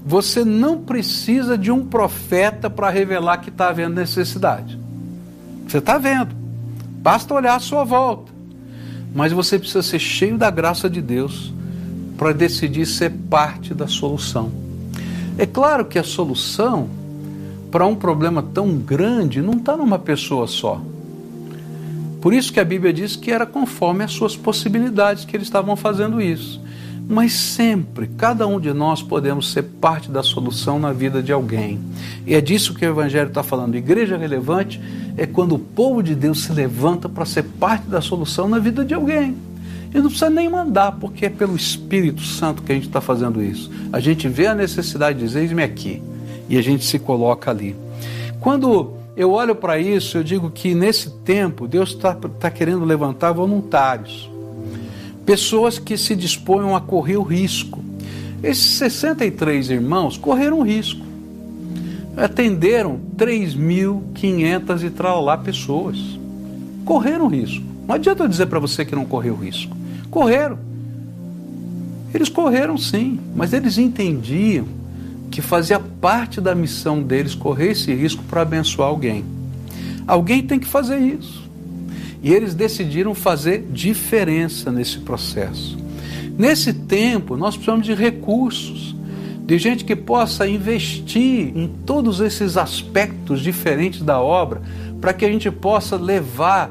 você 0.06 0.42
não 0.42 0.80
precisa 0.80 1.58
de 1.58 1.70
um 1.70 1.84
profeta 1.84 2.70
para 2.70 2.88
revelar 2.88 3.36
que 3.42 3.50
está 3.50 3.68
havendo 3.68 3.96
necessidade. 3.96 4.78
Você 5.68 5.76
está 5.76 5.98
vendo, 5.98 6.34
basta 7.02 7.34
olhar 7.34 7.56
à 7.56 7.60
sua 7.60 7.84
volta. 7.84 8.32
Mas 9.14 9.32
você 9.32 9.58
precisa 9.58 9.82
ser 9.82 9.98
cheio 9.98 10.38
da 10.38 10.50
graça 10.50 10.88
de 10.88 11.02
Deus 11.02 11.52
para 12.16 12.32
decidir 12.32 12.86
ser 12.86 13.10
parte 13.28 13.74
da 13.74 13.86
solução. 13.86 14.50
É 15.36 15.44
claro 15.44 15.84
que 15.84 15.98
a 15.98 16.02
solução 16.02 16.96
para 17.70 17.86
um 17.86 17.94
problema 17.94 18.42
tão 18.42 18.76
grande 18.76 19.40
não 19.40 19.54
está 19.54 19.76
numa 19.76 19.98
pessoa 19.98 20.46
só. 20.46 20.80
Por 22.20 22.32
isso 22.32 22.52
que 22.52 22.60
a 22.60 22.64
Bíblia 22.64 22.92
diz 22.92 23.14
que 23.14 23.30
era 23.30 23.46
conforme 23.46 24.02
as 24.02 24.12
suas 24.12 24.36
possibilidades 24.36 25.24
que 25.24 25.36
eles 25.36 25.46
estavam 25.46 25.76
fazendo 25.76 26.20
isso. 26.20 26.60
Mas 27.08 27.32
sempre, 27.32 28.06
cada 28.06 28.46
um 28.46 28.60
de 28.60 28.72
nós 28.72 29.02
podemos 29.02 29.52
ser 29.52 29.62
parte 29.62 30.10
da 30.10 30.22
solução 30.22 30.78
na 30.78 30.92
vida 30.92 31.22
de 31.22 31.32
alguém. 31.32 31.80
E 32.26 32.34
é 32.34 32.40
disso 32.40 32.74
que 32.74 32.84
o 32.84 32.88
Evangelho 32.88 33.28
está 33.28 33.42
falando. 33.42 33.76
Igreja 33.76 34.18
relevante 34.18 34.78
é 35.16 35.24
quando 35.24 35.54
o 35.54 35.58
povo 35.58 36.02
de 36.02 36.14
Deus 36.14 36.44
se 36.44 36.52
levanta 36.52 37.08
para 37.08 37.24
ser 37.24 37.44
parte 37.44 37.88
da 37.88 38.02
solução 38.02 38.46
na 38.46 38.58
vida 38.58 38.84
de 38.84 38.92
alguém. 38.92 39.36
E 39.94 39.96
não 39.96 40.10
precisa 40.10 40.28
nem 40.28 40.50
mandar, 40.50 40.92
porque 40.92 41.26
é 41.26 41.30
pelo 41.30 41.56
Espírito 41.56 42.22
Santo 42.22 42.62
que 42.62 42.72
a 42.72 42.74
gente 42.74 42.88
está 42.88 43.00
fazendo 43.00 43.42
isso. 43.42 43.70
A 43.90 44.00
gente 44.00 44.28
vê 44.28 44.46
a 44.46 44.54
necessidade 44.54 45.18
de 45.18 45.24
dizer, 45.24 45.40
eis-me 45.40 45.62
aqui. 45.62 46.02
E 46.48 46.56
a 46.56 46.62
gente 46.62 46.84
se 46.84 46.98
coloca 46.98 47.50
ali. 47.50 47.76
Quando 48.40 48.94
eu 49.16 49.32
olho 49.32 49.54
para 49.54 49.78
isso, 49.78 50.18
eu 50.18 50.24
digo 50.24 50.50
que 50.50 50.74
nesse 50.74 51.10
tempo 51.10 51.66
Deus 51.68 51.90
está 51.90 52.14
tá 52.14 52.50
querendo 52.50 52.84
levantar 52.84 53.32
voluntários 53.32 54.30
pessoas 55.28 55.78
que 55.78 55.98
se 55.98 56.16
disponham 56.16 56.74
a 56.74 56.80
correr 56.80 57.18
o 57.18 57.22
risco. 57.22 57.84
Esses 58.42 58.78
63 58.78 59.68
irmãos 59.68 60.16
correram 60.16 60.62
risco. 60.62 61.04
Atenderam 62.16 62.98
3.500 63.14 64.84
e 64.84 65.22
lá 65.22 65.36
pessoas. 65.36 65.98
Correram 66.82 67.28
risco. 67.28 67.62
Não 67.86 67.94
adianta 67.94 68.24
eu 68.24 68.28
dizer 68.28 68.46
para 68.46 68.58
você 68.58 68.86
que 68.86 68.94
não 68.94 69.04
correu 69.04 69.36
risco. 69.36 69.76
Correram. 70.10 70.58
Eles 72.14 72.30
correram 72.30 72.78
sim, 72.78 73.20
mas 73.36 73.52
eles 73.52 73.76
entendiam 73.76 74.64
que 75.30 75.42
fazia 75.42 75.78
parte 75.78 76.40
da 76.40 76.54
missão 76.54 77.02
deles 77.02 77.34
correr 77.34 77.72
esse 77.72 77.92
risco 77.94 78.22
para 78.24 78.42
abençoar 78.42 78.88
alguém. 78.88 79.24
Alguém 80.06 80.42
tem 80.42 80.58
que 80.58 80.66
fazer 80.66 80.98
isso. 80.98 81.48
E 82.22 82.32
eles 82.32 82.54
decidiram 82.54 83.14
fazer 83.14 83.66
diferença 83.70 84.72
nesse 84.72 84.98
processo. 84.98 85.78
Nesse 86.36 86.72
tempo, 86.72 87.36
nós 87.36 87.56
precisamos 87.56 87.86
de 87.86 87.94
recursos, 87.94 88.96
de 89.44 89.58
gente 89.58 89.84
que 89.84 89.96
possa 89.96 90.46
investir 90.48 91.56
em 91.56 91.68
todos 91.84 92.20
esses 92.20 92.56
aspectos 92.56 93.40
diferentes 93.40 94.02
da 94.02 94.20
obra, 94.20 94.62
para 95.00 95.12
que 95.12 95.24
a 95.24 95.30
gente 95.30 95.50
possa 95.50 95.96
levar 95.96 96.70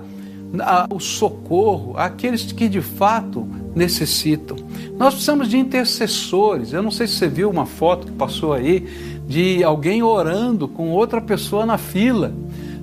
o 0.89 0.99
socorro 0.99 1.97
àqueles 1.97 2.51
que 2.51 2.69
de 2.69 2.81
fato 2.81 3.47
necessitam. 3.77 4.57
Nós 4.97 5.13
precisamos 5.13 5.47
de 5.47 5.57
intercessores. 5.57 6.73
Eu 6.73 6.81
não 6.81 6.91
sei 6.91 7.07
se 7.07 7.13
você 7.13 7.27
viu 7.27 7.49
uma 7.49 7.65
foto 7.65 8.07
que 8.07 8.13
passou 8.13 8.53
aí 8.53 8.85
de 9.27 9.63
alguém 9.63 10.01
orando 10.01 10.67
com 10.67 10.89
outra 10.89 11.21
pessoa 11.21 11.65
na 11.65 11.77
fila. 11.77 12.33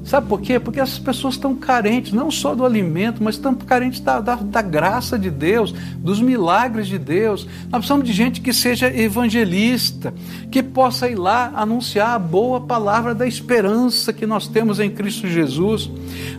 Sabe 0.04 0.28
por 0.28 0.42
quê? 0.42 0.60
Porque 0.60 0.78
essas 0.78 0.98
pessoas 0.98 1.34
estão 1.34 1.54
carentes, 1.54 2.12
não 2.12 2.30
só 2.30 2.54
do 2.54 2.62
alimento, 2.62 3.24
mas 3.24 3.36
estão 3.36 3.54
carentes 3.54 4.00
da, 4.00 4.20
da, 4.20 4.34
da, 4.34 4.60
graça 4.60 5.18
de 5.18 5.30
Deus, 5.30 5.72
dos 5.96 6.20
milagres 6.20 6.88
de 6.88 6.98
Deus. 6.98 7.48
Nós 7.70 7.78
precisamos 7.78 8.06
de 8.06 8.12
gente 8.12 8.42
que 8.42 8.52
seja 8.52 8.94
evangelista, 8.94 10.12
que 10.50 10.62
possa 10.62 11.08
ir 11.08 11.14
lá 11.14 11.50
anunciar 11.56 12.10
a 12.10 12.18
boa 12.18 12.60
palavra 12.60 13.14
da 13.14 13.26
esperança 13.26 14.12
que 14.12 14.26
nós 14.26 14.46
temos 14.46 14.78
em 14.78 14.90
Cristo 14.90 15.26
Jesus. 15.26 15.90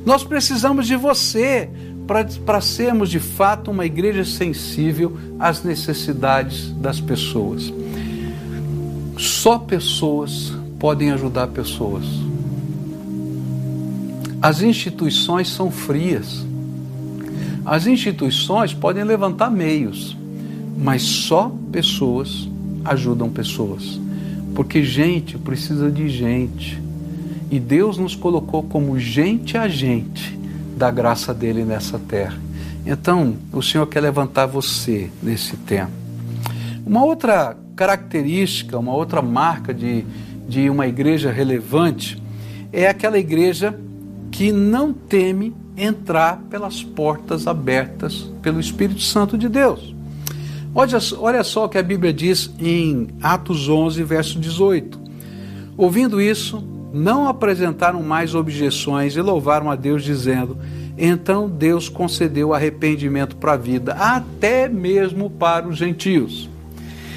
Nós 0.06 0.24
precisamos 0.24 0.86
de 0.86 0.96
você 0.96 1.68
para 2.08 2.62
sermos 2.62 3.10
de 3.10 3.20
fato 3.20 3.72
uma 3.72 3.86
igreja 3.86 4.24
sensível 4.24 5.18
às 5.40 5.64
necessidades 5.64 6.72
das 6.72 7.02
pessoas. 7.02 7.74
Só 9.18 9.58
pessoas 9.58 10.54
podem 10.80 11.12
ajudar 11.12 11.48
pessoas. 11.48 12.06
As 14.42 14.62
instituições 14.62 15.50
são 15.50 15.72
frias. 15.72 16.46
As 17.66 17.88
instituições 17.88 18.74
podem 18.74 19.04
levantar 19.04 19.50
meios, 19.50 20.16
mas 20.78 21.02
só 21.02 21.52
pessoas 21.72 22.48
ajudam 22.84 23.30
pessoas. 23.30 24.00
Porque 24.54 24.84
gente 24.84 25.38
precisa 25.40 25.90
de 25.90 26.08
gente. 26.08 26.80
E 27.50 27.60
Deus 27.60 27.98
nos 27.98 28.16
colocou 28.16 28.62
como 28.62 29.00
gente 29.00 29.58
a 29.58 29.68
gente 29.68 30.36
da 30.76 30.92
graça 30.92 31.34
dele 31.34 31.64
nessa 31.64 31.98
terra. 31.98 32.38
Então, 32.86 33.36
o 33.52 33.62
Senhor 33.62 33.88
quer 33.88 34.02
levantar 34.02 34.46
você 34.46 35.10
nesse 35.24 35.58
tempo. 35.58 35.92
Uma 36.86 37.04
outra 37.04 37.58
característica, 37.76 38.78
uma 38.78 38.94
outra 38.94 39.22
marca 39.22 39.74
de, 39.74 40.06
de 40.48 40.70
uma 40.70 40.88
igreja 40.88 41.32
relevante 41.32 42.22
é 42.72 42.88
aquela 42.88 43.18
igreja 43.18 43.78
que 44.32 44.52
não 44.52 44.94
teme 44.94 45.56
entrar 45.78 46.38
pelas 46.50 46.84
portas 46.84 47.48
abertas 47.48 48.30
pelo 48.42 48.60
Espírito 48.60 49.02
Santo 49.02 49.38
de 49.38 49.50
Deus. 49.50 49.96
Olha, 50.74 50.98
olha 51.20 51.44
só 51.44 51.66
o 51.66 51.70
que 51.70 51.78
a 51.78 51.84
Bíblia 51.84 52.14
diz 52.14 52.54
em 52.60 53.08
Atos 53.22 53.70
11, 53.70 54.04
verso 54.04 54.40
18. 54.40 55.00
Ouvindo 55.78 56.22
isso, 56.22 56.64
não 56.96 57.28
apresentaram 57.28 58.02
mais 58.02 58.34
objeções 58.34 59.18
e 59.18 59.22
louvaram 59.22 59.70
a 59.70 59.76
Deus, 59.76 60.02
dizendo: 60.02 60.58
Então 60.98 61.50
Deus 61.50 61.90
concedeu 61.90 62.54
arrependimento 62.54 63.36
para 63.36 63.54
a 63.54 63.58
vida, 63.58 63.94
até 63.96 64.70
mesmo 64.70 65.30
para 65.30 65.68
os 65.68 65.76
gentios. 65.76 66.50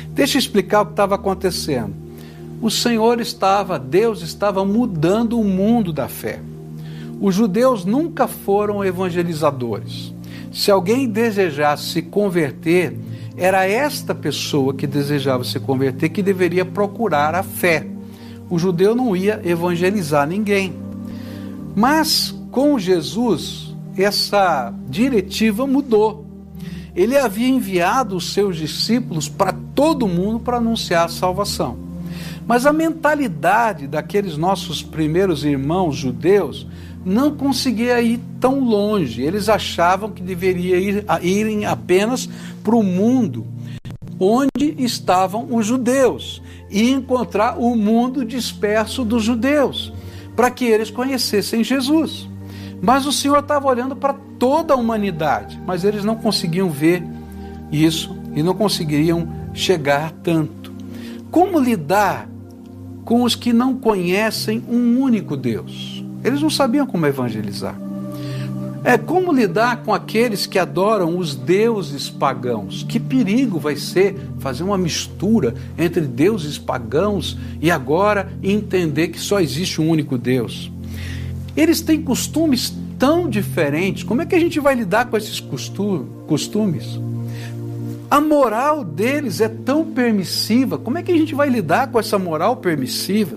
Deixa 0.08 0.36
eu 0.36 0.40
explicar 0.40 0.82
o 0.82 0.86
que 0.86 0.92
estava 0.92 1.14
acontecendo. 1.14 1.94
O 2.60 2.72
Senhor 2.72 3.20
estava, 3.20 3.78
Deus 3.78 4.20
estava 4.20 4.64
mudando 4.64 5.38
o 5.38 5.44
mundo 5.44 5.92
da 5.92 6.08
fé. 6.08 6.40
Os 7.20 7.36
judeus 7.36 7.84
nunca 7.84 8.26
foram 8.26 8.84
evangelizadores. 8.84 10.12
Se 10.52 10.72
alguém 10.72 11.08
desejasse 11.08 11.84
se 11.84 12.02
converter, 12.02 12.96
era 13.36 13.64
esta 13.64 14.12
pessoa 14.12 14.74
que 14.74 14.88
desejava 14.88 15.44
se 15.44 15.60
converter 15.60 16.08
que 16.08 16.20
deveria 16.20 16.64
procurar 16.64 17.36
a 17.36 17.44
fé. 17.44 17.86
O 18.50 18.58
judeu 18.58 18.94
não 18.94 19.14
ia 19.16 19.40
evangelizar 19.44 20.26
ninguém. 20.26 20.74
Mas 21.74 22.34
com 22.50 22.78
Jesus, 22.78 23.74
essa 23.96 24.72
diretiva 24.88 25.66
mudou. 25.66 26.26
Ele 26.94 27.16
havia 27.16 27.48
enviado 27.48 28.16
os 28.16 28.32
seus 28.32 28.56
discípulos 28.56 29.28
para 29.28 29.52
todo 29.74 30.08
mundo 30.08 30.40
para 30.40 30.56
anunciar 30.56 31.04
a 31.04 31.08
salvação. 31.08 31.76
Mas 32.46 32.64
a 32.64 32.72
mentalidade 32.72 33.86
daqueles 33.86 34.36
nossos 34.36 34.82
primeiros 34.82 35.44
irmãos 35.44 35.94
judeus 35.94 36.66
não 37.04 37.36
conseguia 37.36 38.00
ir 38.00 38.18
tão 38.40 38.60
longe. 38.60 39.22
Eles 39.22 39.48
achavam 39.48 40.10
que 40.10 40.22
deveria 40.22 40.78
ir, 40.78 41.04
irem 41.22 41.66
apenas 41.66 42.28
para 42.64 42.74
o 42.74 42.82
mundo 42.82 43.46
onde 44.18 44.74
estavam 44.78 45.46
os 45.50 45.66
judeus 45.66 46.42
e 46.70 46.90
encontrar 46.90 47.58
o 47.58 47.74
mundo 47.76 48.24
disperso 48.24 49.04
dos 49.04 49.22
judeus, 49.22 49.92
para 50.36 50.50
que 50.50 50.64
eles 50.64 50.90
conhecessem 50.90 51.64
Jesus. 51.64 52.28
Mas 52.80 53.06
o 53.06 53.12
Senhor 53.12 53.38
estava 53.38 53.66
olhando 53.66 53.96
para 53.96 54.14
toda 54.38 54.74
a 54.74 54.76
humanidade, 54.76 55.60
mas 55.66 55.84
eles 55.84 56.04
não 56.04 56.14
conseguiam 56.16 56.70
ver 56.70 57.02
isso 57.72 58.16
e 58.34 58.42
não 58.42 58.54
conseguiriam 58.54 59.28
chegar 59.52 60.12
tanto. 60.22 60.72
Como 61.30 61.58
lidar 61.58 62.28
com 63.04 63.22
os 63.22 63.34
que 63.34 63.52
não 63.52 63.74
conhecem 63.74 64.62
um 64.68 65.00
único 65.00 65.36
Deus? 65.36 66.04
Eles 66.22 66.40
não 66.40 66.50
sabiam 66.50 66.86
como 66.86 67.06
evangelizar. 67.06 67.87
É 68.84 68.96
como 68.96 69.32
lidar 69.32 69.82
com 69.82 69.92
aqueles 69.92 70.46
que 70.46 70.58
adoram 70.58 71.18
os 71.18 71.34
deuses 71.34 72.08
pagãos. 72.08 72.84
Que 72.88 73.00
perigo 73.00 73.58
vai 73.58 73.76
ser 73.76 74.16
fazer 74.38 74.62
uma 74.62 74.78
mistura 74.78 75.54
entre 75.76 76.02
deuses 76.02 76.58
pagãos 76.58 77.36
e 77.60 77.70
agora 77.70 78.32
entender 78.42 79.08
que 79.08 79.18
só 79.18 79.40
existe 79.40 79.80
um 79.80 79.90
único 79.90 80.16
Deus. 80.16 80.70
Eles 81.56 81.80
têm 81.80 82.00
costumes 82.00 82.72
tão 82.98 83.28
diferentes. 83.28 84.04
Como 84.04 84.22
é 84.22 84.26
que 84.26 84.34
a 84.34 84.40
gente 84.40 84.60
vai 84.60 84.74
lidar 84.74 85.06
com 85.06 85.16
esses 85.16 85.40
costumes? 85.40 87.00
A 88.10 88.20
moral 88.20 88.84
deles 88.84 89.40
é 89.40 89.48
tão 89.48 89.84
permissiva. 89.84 90.78
Como 90.78 90.98
é 90.98 91.02
que 91.02 91.12
a 91.12 91.16
gente 91.16 91.34
vai 91.34 91.50
lidar 91.50 91.88
com 91.88 91.98
essa 91.98 92.18
moral 92.18 92.56
permissiva? 92.56 93.36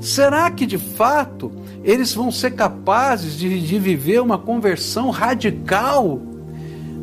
Será 0.00 0.50
que 0.50 0.66
de 0.66 0.78
fato 0.78 1.50
eles 1.84 2.14
vão 2.14 2.30
ser 2.30 2.52
capazes 2.52 3.36
de, 3.36 3.60
de 3.60 3.78
viver 3.78 4.20
uma 4.20 4.38
conversão 4.38 5.10
radical? 5.10 6.20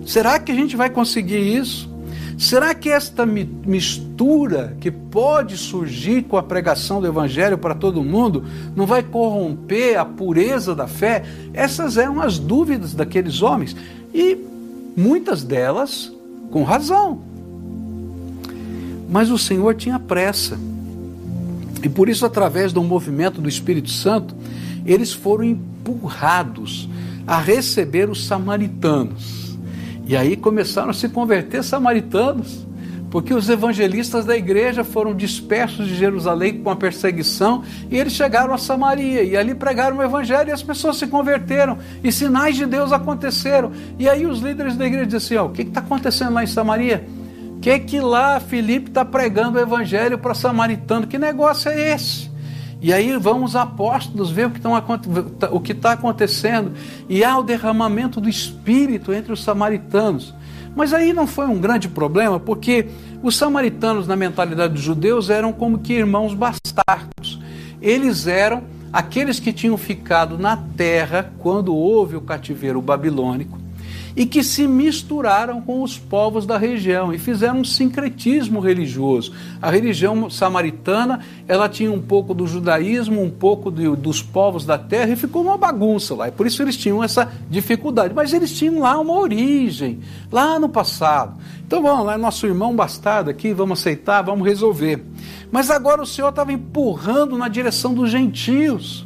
Será 0.06 0.40
que 0.40 0.52
a 0.52 0.56
gente 0.56 0.76
vai 0.76 0.90
conseguir 0.90 1.40
isso? 1.40 1.90
Será 2.38 2.76
que 2.76 2.90
esta 2.90 3.26
mistura 3.26 4.76
que 4.82 4.92
pode 4.92 5.58
surgir 5.58 6.24
com 6.24 6.36
a 6.36 6.44
pregação 6.44 7.00
do 7.00 7.08
Evangelho 7.08 7.58
para 7.58 7.74
todo 7.74 8.04
mundo 8.04 8.44
não 8.76 8.86
vai 8.86 9.02
corromper 9.02 9.98
a 9.98 10.04
pureza 10.04 10.76
da 10.76 10.86
fé? 10.86 11.24
Essas 11.54 11.98
eram 11.98 12.22
as 12.22 12.38
dúvidas 12.38 12.94
daqueles 12.94 13.42
homens 13.42 13.76
e 14.14 14.38
muitas 14.98 15.44
delas 15.44 16.12
com 16.52 16.64
razão. 16.64 17.22
Mas 19.10 19.32
o 19.32 19.38
Senhor 19.38 19.74
tinha 19.76 19.98
pressa 19.98 20.60
e 21.86 21.90
por 21.90 22.10
isso, 22.10 22.26
através 22.26 22.74
do 22.74 22.84
movimento 22.84 23.40
do 23.40 23.48
Espírito 23.48 23.92
Santo, 23.92 24.36
eles 24.88 25.14
foram 25.14 25.44
empurrados 25.44 26.90
a 27.28 27.40
receber 27.40 28.10
os 28.10 28.26
samaritanos. 28.26 29.56
E 30.08 30.16
aí 30.16 30.36
começaram 30.36 30.90
a 30.90 30.94
se 30.94 31.08
converter 31.08 31.64
samaritanos, 31.64 32.66
porque 33.12 33.36
os 33.36 33.48
evangelistas 33.50 34.26
da 34.26 34.36
igreja 34.36 34.84
foram 34.84 35.14
dispersos 35.14 35.88
de 35.88 35.96
Jerusalém 35.96 36.58
com 36.58 36.72
a 36.72 36.76
perseguição 36.76 37.64
e 37.88 37.96
eles 37.96 38.14
chegaram 38.14 38.52
a 38.52 38.58
Samaria 38.58 39.22
e 39.22 39.38
ali 39.38 39.54
pregaram 39.54 39.98
o 39.98 40.02
evangelho 40.02 40.50
e 40.50 40.52
as 40.52 40.64
pessoas 40.64 40.98
se 40.98 41.06
converteram 41.06 41.78
e 42.04 42.12
sinais 42.12 42.56
de 42.56 42.66
Deus 42.66 42.92
aconteceram. 42.92 43.72
E 44.00 44.10
aí 44.10 44.26
os 44.26 44.40
líderes 44.40 44.76
da 44.76 44.88
igreja 44.88 45.06
dizem 45.06 45.18
assim: 45.18 45.36
ó, 45.36 45.46
o 45.46 45.52
que 45.52 45.62
está 45.62 45.82
acontecendo 45.82 46.34
lá 46.34 46.44
em 46.44 46.48
Samaria? 46.48 47.06
Que, 47.66 47.80
que 47.80 48.00
lá 48.00 48.40
Filipe 48.40 48.90
está 48.90 49.04
pregando 49.04 49.58
o 49.58 49.60
evangelho 49.60 50.20
para 50.20 50.36
samaritano? 50.36 51.08
Que 51.08 51.18
negócio 51.18 51.68
é 51.72 51.96
esse? 51.96 52.30
E 52.80 52.94
aí 52.94 53.18
vão 53.18 53.44
os 53.44 53.56
apóstolos 53.56 54.30
ver 54.30 54.52
o 55.52 55.60
que 55.60 55.72
está 55.72 55.94
acontecendo. 55.94 56.74
E 57.10 57.24
há 57.24 57.36
o 57.36 57.42
derramamento 57.42 58.22
do 58.22 58.30
Espírito 58.30 59.12
entre 59.12 59.34
os 59.34 59.44
samaritanos. 59.44 60.32
Mas 60.76 60.94
aí 60.94 61.12
não 61.12 61.26
foi 61.26 61.48
um 61.48 61.60
grande 61.60 61.90
problema, 61.90 62.40
porque 62.40 62.88
os 63.24 63.36
samaritanos, 63.36 64.08
na 64.08 64.16
mentalidade 64.16 64.74
dos 64.74 64.84
judeus, 64.84 65.32
eram 65.32 65.52
como 65.52 65.80
que 65.80 65.94
irmãos 65.94 66.36
bastardos. 66.36 67.42
Eles 67.82 68.28
eram 68.28 68.62
aqueles 68.94 69.40
que 69.40 69.52
tinham 69.52 69.76
ficado 69.76 70.38
na 70.38 70.56
terra 70.56 71.34
quando 71.40 71.76
houve 71.76 72.16
o 72.16 72.22
cativeiro 72.22 72.80
babilônico 72.80 73.65
e 74.16 74.26
que 74.26 74.42
se 74.44 74.66
misturaram 74.66 75.62
com 75.62 75.84
os 75.84 75.98
povos 75.98 76.46
da 76.46 76.58
região 76.58 77.14
e 77.14 77.18
fizeram 77.18 77.60
um 77.60 77.64
sincretismo 77.66 78.62
religioso. 78.62 79.34
A 79.62 79.70
religião 79.70 80.30
samaritana 80.30 81.20
ela 81.48 81.68
tinha 81.68 81.92
um 81.92 82.02
pouco 82.02 82.34
do 82.34 82.48
judaísmo, 82.48 83.22
um 83.22 83.30
pouco 83.30 83.70
de, 83.70 83.94
dos 83.96 84.22
povos 84.22 84.66
da 84.66 84.78
terra 84.78 85.12
e 85.12 85.16
ficou 85.18 85.42
uma 85.42 85.58
bagunça 85.58 86.16
lá. 86.16 86.30
E 86.30 86.32
por 86.32 86.48
isso 86.48 86.62
eles 86.62 86.78
tinham 86.78 87.04
essa 87.04 87.30
dificuldade. 87.50 88.14
Mas 88.14 88.32
eles 88.32 88.58
tinham 88.58 88.80
lá 88.80 88.98
uma 88.98 89.20
origem, 89.20 90.00
lá 90.32 90.58
no 90.58 90.70
passado. 90.70 91.38
Então 91.68 91.82
vamos 91.82 92.06
lá, 92.06 92.18
nosso 92.18 92.46
irmão 92.46 92.74
bastardo 92.74 93.30
aqui, 93.30 93.54
vamos 93.54 93.80
aceitar, 93.80 94.22
vamos 94.22 94.48
resolver. 94.48 95.04
Mas 95.52 95.70
agora 95.70 96.02
o 96.02 96.06
Senhor 96.06 96.30
estava 96.30 96.54
empurrando 96.54 97.38
na 97.38 97.50
direção 97.50 97.94
dos 97.94 98.10
gentios. 98.10 99.06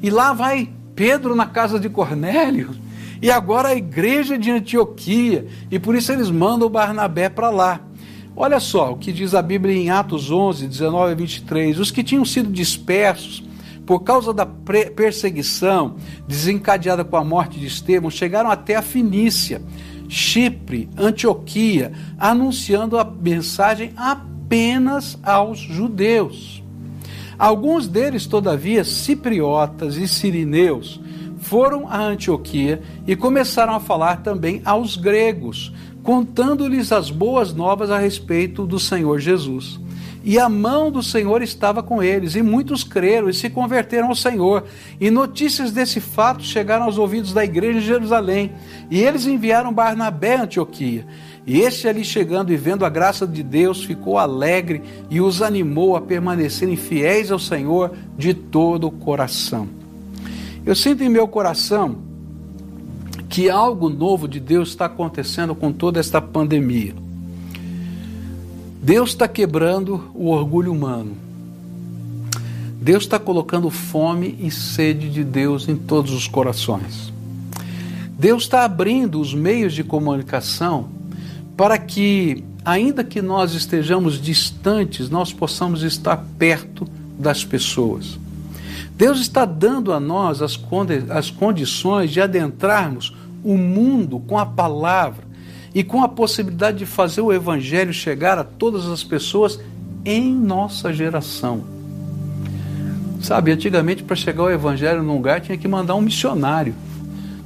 E 0.00 0.08
lá 0.08 0.32
vai 0.32 0.70
Pedro 0.94 1.34
na 1.34 1.46
casa 1.46 1.80
de 1.80 1.88
Cornélio 1.88 2.85
e 3.20 3.30
agora 3.30 3.68
a 3.68 3.74
igreja 3.74 4.38
de 4.38 4.50
Antioquia, 4.50 5.46
e 5.70 5.78
por 5.78 5.94
isso 5.94 6.12
eles 6.12 6.30
mandam 6.30 6.68
Barnabé 6.68 7.28
para 7.28 7.50
lá. 7.50 7.80
Olha 8.36 8.60
só 8.60 8.92
o 8.92 8.96
que 8.98 9.12
diz 9.12 9.34
a 9.34 9.40
Bíblia 9.40 9.74
em 9.74 9.88
Atos 9.88 10.30
11, 10.30 10.66
19 10.68 11.12
a 11.12 11.14
23. 11.14 11.78
Os 11.78 11.90
que 11.90 12.04
tinham 12.04 12.24
sido 12.24 12.52
dispersos 12.52 13.42
por 13.86 14.00
causa 14.00 14.34
da 14.34 14.44
perseguição 14.44 15.96
desencadeada 16.28 17.04
com 17.04 17.16
a 17.16 17.24
morte 17.24 17.58
de 17.58 17.66
Estevão 17.66 18.10
chegaram 18.10 18.50
até 18.50 18.74
a 18.74 18.82
Finícia, 18.82 19.62
Chipre, 20.08 20.88
Antioquia, 20.98 21.92
anunciando 22.18 22.98
a 22.98 23.04
mensagem 23.04 23.92
apenas 23.96 25.18
aos 25.22 25.58
judeus. 25.58 26.62
Alguns 27.38 27.86
deles, 27.86 28.26
todavia, 28.26 28.82
cipriotas 28.82 29.96
e 29.96 30.08
sirineus, 30.08 31.00
foram 31.48 31.88
a 31.88 31.98
Antioquia 32.02 32.82
e 33.06 33.14
começaram 33.14 33.74
a 33.74 33.80
falar 33.80 34.22
também 34.22 34.60
aos 34.64 34.96
gregos, 34.96 35.72
contando-lhes 36.02 36.90
as 36.90 37.08
boas 37.10 37.54
novas 37.54 37.90
a 37.90 37.98
respeito 37.98 38.66
do 38.66 38.78
Senhor 38.80 39.20
Jesus. 39.20 39.78
E 40.24 40.40
a 40.40 40.48
mão 40.48 40.90
do 40.90 41.04
Senhor 41.04 41.40
estava 41.40 41.84
com 41.84 42.02
eles, 42.02 42.34
e 42.34 42.42
muitos 42.42 42.82
creram 42.82 43.28
e 43.28 43.34
se 43.34 43.48
converteram 43.48 44.08
ao 44.08 44.14
Senhor. 44.16 44.64
E 45.00 45.08
notícias 45.08 45.70
desse 45.70 46.00
fato 46.00 46.42
chegaram 46.42 46.84
aos 46.84 46.98
ouvidos 46.98 47.32
da 47.32 47.44
igreja 47.44 47.78
de 47.78 47.86
Jerusalém. 47.86 48.50
E 48.90 49.00
eles 49.00 49.24
enviaram 49.24 49.72
Barnabé 49.72 50.34
a 50.34 50.42
Antioquia. 50.42 51.06
E 51.46 51.60
este 51.60 51.86
ali 51.86 52.04
chegando 52.04 52.52
e 52.52 52.56
vendo 52.56 52.84
a 52.84 52.88
graça 52.88 53.24
de 53.24 53.44
Deus, 53.44 53.84
ficou 53.84 54.18
alegre 54.18 54.82
e 55.08 55.20
os 55.20 55.42
animou 55.42 55.94
a 55.94 56.00
permanecerem 56.00 56.74
fiéis 56.74 57.30
ao 57.30 57.38
Senhor 57.38 57.92
de 58.18 58.34
todo 58.34 58.88
o 58.88 58.90
coração. 58.90 59.75
Eu 60.66 60.74
sinto 60.74 61.04
em 61.04 61.08
meu 61.08 61.28
coração 61.28 61.98
que 63.28 63.48
algo 63.48 63.88
novo 63.88 64.26
de 64.26 64.40
Deus 64.40 64.70
está 64.70 64.86
acontecendo 64.86 65.54
com 65.54 65.72
toda 65.72 66.00
esta 66.00 66.20
pandemia. 66.20 66.92
Deus 68.82 69.10
está 69.10 69.28
quebrando 69.28 70.10
o 70.12 70.28
orgulho 70.28 70.72
humano. 70.72 71.16
Deus 72.80 73.04
está 73.04 73.16
colocando 73.16 73.70
fome 73.70 74.36
e 74.40 74.50
sede 74.50 75.08
de 75.08 75.22
Deus 75.22 75.68
em 75.68 75.76
todos 75.76 76.10
os 76.10 76.26
corações. 76.26 77.12
Deus 78.18 78.42
está 78.42 78.64
abrindo 78.64 79.20
os 79.20 79.32
meios 79.32 79.72
de 79.72 79.84
comunicação 79.84 80.88
para 81.56 81.78
que, 81.78 82.42
ainda 82.64 83.04
que 83.04 83.22
nós 83.22 83.54
estejamos 83.54 84.20
distantes, 84.20 85.08
nós 85.10 85.32
possamos 85.32 85.84
estar 85.84 86.16
perto 86.36 86.88
das 87.16 87.44
pessoas. 87.44 88.18
Deus 88.96 89.20
está 89.20 89.44
dando 89.44 89.92
a 89.92 90.00
nós 90.00 90.40
as, 90.40 90.56
condi 90.56 91.04
as 91.10 91.30
condições 91.30 92.10
de 92.10 92.20
adentrarmos 92.20 93.14
o 93.44 93.56
mundo 93.56 94.18
com 94.20 94.38
a 94.38 94.46
palavra 94.46 95.24
e 95.74 95.84
com 95.84 96.02
a 96.02 96.08
possibilidade 96.08 96.78
de 96.78 96.86
fazer 96.86 97.20
o 97.20 97.32
evangelho 97.32 97.92
chegar 97.92 98.38
a 98.38 98.44
todas 98.44 98.86
as 98.86 99.04
pessoas 99.04 99.60
em 100.02 100.34
nossa 100.34 100.92
geração. 100.94 101.62
Sabe, 103.20 103.52
antigamente 103.52 104.02
para 104.02 104.16
chegar 104.16 104.44
o 104.44 104.50
evangelho 104.50 105.02
num 105.02 105.14
lugar 105.14 105.42
tinha 105.42 105.58
que 105.58 105.68
mandar 105.68 105.94
um 105.94 106.00
missionário. 106.00 106.74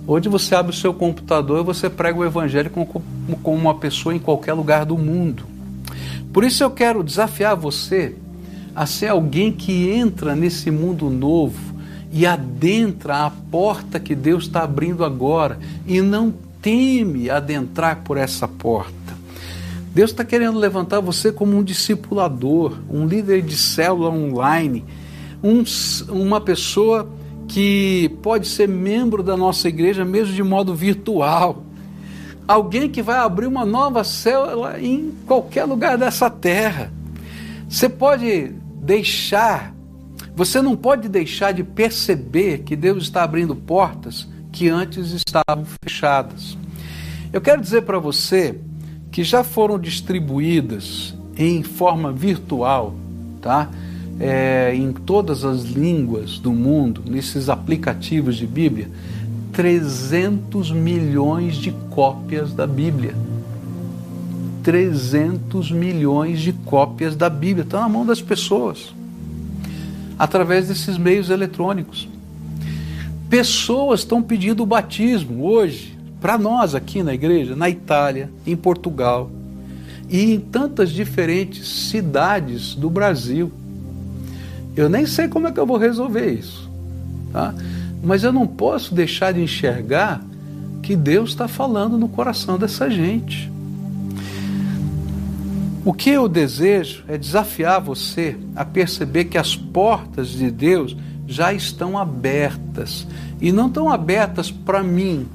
Hoje 0.07 0.29
você 0.29 0.55
abre 0.55 0.73
o 0.73 0.77
seu 0.77 0.95
computador 0.95 1.61
e 1.61 1.65
você 1.65 1.91
prega 1.91 2.19
o 2.19 2.25
evangelho 2.25 2.71
com, 2.71 2.85
com 2.85 3.55
uma 3.57 3.75
pessoa 3.75 4.15
em 4.15 4.19
qualquer 4.21 4.53
lugar 4.53 4.85
do 4.85 4.97
mundo. 4.97 5.45
Por 6.33 6.45
isso 6.45 6.63
eu 6.63 6.71
quero 6.71 7.03
desafiar 7.03 7.57
você 7.57 8.15
a 8.75 8.87
ser 8.87 9.09
alguém 9.09 9.53
que 9.53 9.91
entra 9.91 10.35
nesse 10.35 10.71
mundo 10.71 11.11
novo 11.11 11.59
e 12.13 12.27
adentra 12.27 13.27
a 13.27 13.31
porta 13.31 14.01
que 14.01 14.15
Deus 14.15 14.45
está 14.45 14.63
abrindo 14.63 15.05
agora 15.05 15.59
e 15.87 16.01
não 16.01 16.33
teme 16.61 17.31
adentrar 17.31 18.03
por 18.05 18.17
essa 18.17 18.47
porta. 18.47 18.95
Deus 19.95 20.11
está 20.11 20.25
querendo 20.25 20.59
levantar 20.59 21.01
você 21.01 21.33
como 21.33 21.57
um 21.57 21.65
discipulador, 21.65 22.79
um 22.89 23.07
líder 23.07 23.43
de 23.43 23.57
célula 23.57 24.11
online, 24.11 24.85
um, 25.43 25.65
uma 26.09 26.41
pessoa 26.41 27.09
que 27.49 28.09
pode 28.23 28.47
ser 28.47 28.69
membro 28.69 29.23
da 29.23 29.37
nossa 29.37 29.69
igreja 29.69 30.05
mesmo 30.05 30.33
de 30.33 30.43
modo 30.43 30.75
virtual. 30.75 31.65
Alguém 32.47 32.89
que 32.89 33.03
vai 33.03 33.19
abrir 33.19 33.47
uma 33.47 33.65
nova 33.65 34.05
célula 34.05 34.81
em 34.81 35.13
qualquer 35.27 35.65
lugar 35.65 35.99
dessa 35.99 36.31
terra. 36.31 36.93
Você 37.69 37.89
pode 37.89 38.53
deixar, 38.81 39.75
você 40.35 40.63
não 40.63 40.77
pode 40.77 41.09
deixar 41.09 41.53
de 41.53 41.63
perceber 41.63 42.59
que 42.59 42.75
Deus 42.75 43.05
está 43.05 43.23
abrindo 43.23 43.55
portas 43.55 44.29
que 44.51 44.69
antes 44.69 45.13
estavam 45.13 45.65
fechadas. 45.83 46.57
Eu 47.33 47.41
quero 47.41 47.61
dizer 47.61 47.83
para 47.83 47.99
você 47.99 48.59
que 49.13 49.23
já 49.23 49.45
foram 49.45 49.79
distribuídas 49.79 51.15
em 51.37 51.63
forma 51.63 52.13
virtual, 52.13 52.95
tá? 53.41 53.71
É, 54.19 54.75
em 54.75 54.93
todas 54.93 55.45
as 55.45 55.63
línguas 55.63 56.39
do 56.39 56.53
mundo, 56.53 57.03
nesses 57.07 57.49
aplicativos 57.49 58.37
de 58.37 58.47
Bíblia, 58.47 58.91
300 59.53 60.71
milhões 60.71 61.57
de 61.57 61.73
cópias 61.91 62.53
da 62.53 62.67
Bíblia. 62.67 63.15
300 64.63 65.71
milhões 65.71 66.41
de 66.41 66.53
cópias 66.53 67.17
da 67.17 67.29
Bíblia. 67.29 67.65
Está 67.65 67.81
na 67.81 67.89
mão 67.89 68.05
das 68.05 68.21
pessoas, 68.21 68.95
através 70.19 70.69
desses 70.69 70.97
meios 70.99 71.31
eletrônicos. 71.31 72.09
Pessoas 73.29 74.01
estão 74.01 74.23
pedindo 74.23 74.63
o 74.63 74.67
batismo 74.67 75.45
hoje, 75.45 75.97
para 76.21 76.37
nós 76.37 76.75
aqui 76.75 77.03
na 77.03 77.15
igreja, 77.15 77.57
na 77.57 77.71
Itália, 77.71 78.31
em 78.47 78.57
Portugal 78.57 79.31
e 80.09 80.35
em 80.35 80.41
tantas 80.41 80.91
diferentes 80.91 81.67
cidades 81.89 82.75
do 82.75 82.91
Brasil. 82.91 83.51
Eu 84.77 84.89
nem 84.89 85.07
sei 85.07 85.29
como 85.29 85.47
é 85.47 85.53
que 85.53 85.61
eu 85.61 85.67
vou 85.67 85.77
resolver 85.77 86.33
isso, 86.33 86.69
tá? 87.33 87.55
Mas 88.03 88.25
eu 88.25 88.33
não 88.33 88.47
posso 88.47 88.95
deixar 88.95 89.33
de 89.33 89.41
enxergar 89.41 90.23
que 90.83 90.97
Deus 90.97 91.31
está 91.31 91.47
falando 91.47 91.97
no 91.97 92.09
coração 92.09 92.59
dessa 92.59 92.91
gente. 92.91 93.51
O 95.85 95.95
que 95.95 96.11
eu 96.11 96.29
desejo 96.29 97.05
é 97.09 97.17
desafiar 97.17 97.81
você 97.81 98.37
a 98.55 98.65
perceber 98.65 99.25
que 99.25 99.39
as 99.39 99.57
portas 99.57 100.29
de 100.29 100.51
Deus 100.51 100.95
já 101.27 101.53
estão 101.53 101.97
abertas. 101.97 103.07
E 103.41 103.51
não 103.51 103.69
estão 103.69 103.89
abertas 103.89 104.51
para 104.51 104.83
mim, 104.83 105.27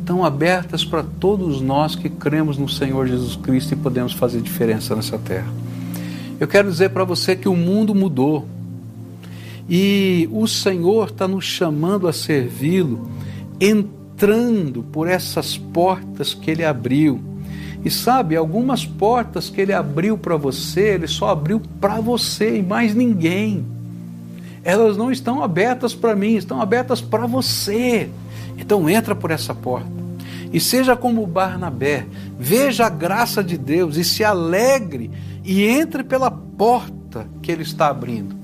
estão 0.00 0.22
abertas 0.22 0.84
para 0.84 1.02
todos 1.02 1.62
nós 1.62 1.94
que 1.94 2.10
cremos 2.10 2.58
no 2.58 2.68
Senhor 2.68 3.06
Jesus 3.06 3.36
Cristo 3.36 3.72
e 3.72 3.76
podemos 3.76 4.12
fazer 4.12 4.42
diferença 4.42 4.94
nessa 4.94 5.16
terra. 5.16 5.48
Eu 6.38 6.46
quero 6.46 6.70
dizer 6.70 6.90
para 6.90 7.04
você 7.04 7.34
que 7.34 7.48
o 7.48 7.56
mundo 7.56 7.94
mudou 7.94 8.46
e 9.68 10.28
o 10.30 10.46
Senhor 10.46 11.08
está 11.08 11.26
nos 11.26 11.44
chamando 11.44 12.06
a 12.06 12.12
servi-lo, 12.12 13.10
entrando 13.58 14.82
por 14.82 15.08
essas 15.08 15.56
portas 15.56 16.34
que 16.34 16.50
Ele 16.50 16.64
abriu. 16.64 17.20
E 17.86 17.90
sabe, 17.90 18.34
algumas 18.34 18.84
portas 18.84 19.48
que 19.48 19.60
Ele 19.60 19.72
abriu 19.72 20.18
para 20.18 20.36
você, 20.36 20.94
Ele 20.94 21.06
só 21.06 21.28
abriu 21.28 21.62
para 21.80 22.00
você 22.00 22.58
e 22.58 22.62
mais 22.62 22.92
ninguém. 22.96 23.64
Elas 24.64 24.96
não 24.96 25.12
estão 25.12 25.40
abertas 25.40 25.94
para 25.94 26.16
mim, 26.16 26.34
estão 26.34 26.60
abertas 26.60 27.00
para 27.00 27.26
você. 27.26 28.10
Então 28.58 28.90
entra 28.90 29.14
por 29.14 29.30
essa 29.30 29.54
porta. 29.54 29.88
E 30.52 30.58
seja 30.58 30.96
como 30.96 31.24
Barnabé, 31.28 32.06
veja 32.36 32.86
a 32.86 32.88
graça 32.88 33.40
de 33.44 33.56
Deus 33.56 33.96
e 33.96 34.02
se 34.02 34.24
alegre 34.24 35.08
e 35.44 35.62
entre 35.64 36.02
pela 36.02 36.28
porta 36.28 37.28
que 37.40 37.52
ele 37.52 37.62
está 37.62 37.86
abrindo. 37.86 38.34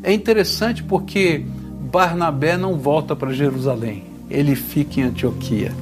É 0.00 0.12
interessante 0.12 0.80
porque 0.80 1.44
Barnabé 1.90 2.56
não 2.56 2.78
volta 2.78 3.16
para 3.16 3.32
Jerusalém, 3.32 4.04
ele 4.30 4.54
fica 4.54 5.00
em 5.00 5.02
Antioquia, 5.02 5.72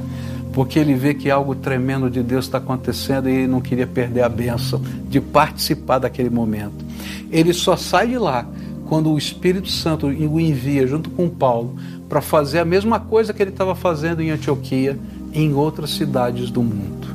porque 0.53 0.79
ele 0.79 0.95
vê 0.95 1.15
que 1.15 1.31
algo 1.31 1.55
tremendo 1.55 2.11
de 2.11 2.23
Deus 2.23 2.47
está 2.47 2.59
acontecendo 2.59 3.29
e 3.29 3.33
ele 3.33 3.47
não 3.47 3.61
queria 3.61 3.87
perder 3.87 4.23
a 4.23 4.29
bênção 4.29 4.81
de 5.09 5.21
participar 5.21 5.99
daquele 5.99 6.31
momento. 6.31 6.85
Ele 7.31 7.53
só 7.53 7.77
sai 7.77 8.09
de 8.09 8.19
lá 8.19 8.47
quando 8.89 9.11
o 9.11 9.19
Espírito 9.19 9.69
Santo 9.69 10.07
o 10.09 10.41
envia 10.41 10.87
junto 10.87 11.11
com 11.11 11.29
Paulo 11.29 11.77
para 12.09 12.21
fazer 12.21 12.59
a 12.59 12.65
mesma 12.65 12.99
coisa 12.99 13.33
que 13.33 13.41
ele 13.41 13.51
estava 13.51 13.75
fazendo 13.75 14.21
em 14.21 14.31
Antioquia 14.31 14.99
e 15.33 15.41
em 15.41 15.55
outras 15.55 15.91
cidades 15.91 16.51
do 16.51 16.63
mundo. 16.63 17.07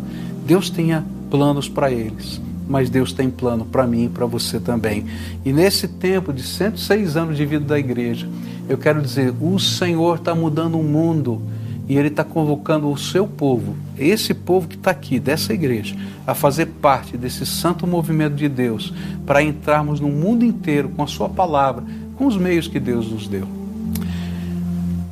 Deus 0.45 0.69
tinha 0.69 1.05
planos 1.29 1.67
para 1.67 1.91
eles, 1.91 2.39
mas 2.65 2.89
Deus 2.89 3.11
tem 3.11 3.29
plano 3.29 3.65
para 3.65 3.85
mim 3.85 4.05
e 4.05 4.09
para 4.09 4.25
você 4.25 4.57
também. 4.57 5.05
E 5.43 5.51
nesse 5.51 5.87
tempo 5.87 6.31
de 6.31 6.43
106 6.43 7.17
anos 7.17 7.35
de 7.35 7.45
vida 7.45 7.65
da 7.65 7.77
igreja, 7.77 8.27
eu 8.69 8.77
quero 8.77 9.01
dizer: 9.01 9.33
o 9.41 9.59
Senhor 9.59 10.15
está 10.15 10.33
mudando 10.33 10.79
o 10.79 10.83
mundo 10.83 11.41
e 11.87 11.97
Ele 11.97 12.07
está 12.07 12.23
convocando 12.23 12.89
o 12.89 12.97
seu 12.97 13.27
povo, 13.27 13.75
esse 13.97 14.33
povo 14.33 14.67
que 14.67 14.75
está 14.75 14.91
aqui, 14.91 15.19
dessa 15.19 15.53
igreja, 15.53 15.95
a 16.25 16.33
fazer 16.33 16.65
parte 16.65 17.15
desse 17.17 17.45
santo 17.45 17.85
movimento 17.85 18.35
de 18.35 18.49
Deus, 18.49 18.93
para 19.25 19.43
entrarmos 19.43 19.99
no 19.99 20.09
mundo 20.09 20.43
inteiro 20.43 20.89
com 20.89 21.03
a 21.03 21.07
Sua 21.07 21.29
palavra, 21.29 21.83
com 22.15 22.25
os 22.25 22.37
meios 22.37 22.67
que 22.67 22.79
Deus 22.79 23.11
nos 23.11 23.27
deu. 23.27 23.47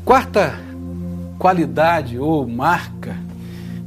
Quarta 0.04 0.60
qualidade 1.38 2.18
ou 2.18 2.48
marca 2.48 3.18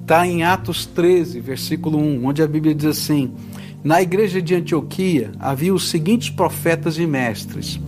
está 0.01 0.27
em 0.27 0.45
Atos 0.45 0.87
13, 0.87 1.41
versículo 1.41 1.99
1, 1.99 2.25
onde 2.25 2.43
a 2.43 2.47
Bíblia 2.47 2.75
diz 2.75 2.87
assim: 2.87 3.33
Na 3.83 4.01
igreja 4.01 4.41
de 4.41 4.55
Antioquia 4.55 5.33
havia 5.41 5.75
os 5.75 5.91
seguintes 5.91 6.31
profetas 6.31 6.99
e 6.99 7.07
mestres: 7.07 7.81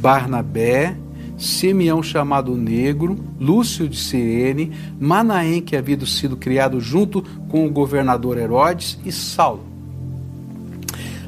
Barnabé, 0.00 0.96
Simeão 1.36 2.02
chamado 2.02 2.56
Negro, 2.56 3.18
Lúcio 3.38 3.88
de 3.88 3.96
Sirene, 3.96 4.72
Manaém, 4.98 5.60
que 5.60 5.76
havia 5.76 5.98
sido 6.06 6.36
criado 6.36 6.80
junto 6.80 7.22
com 7.48 7.66
o 7.66 7.70
governador 7.70 8.38
Herodes, 8.38 8.98
e 9.04 9.12
Saulo. 9.12 9.64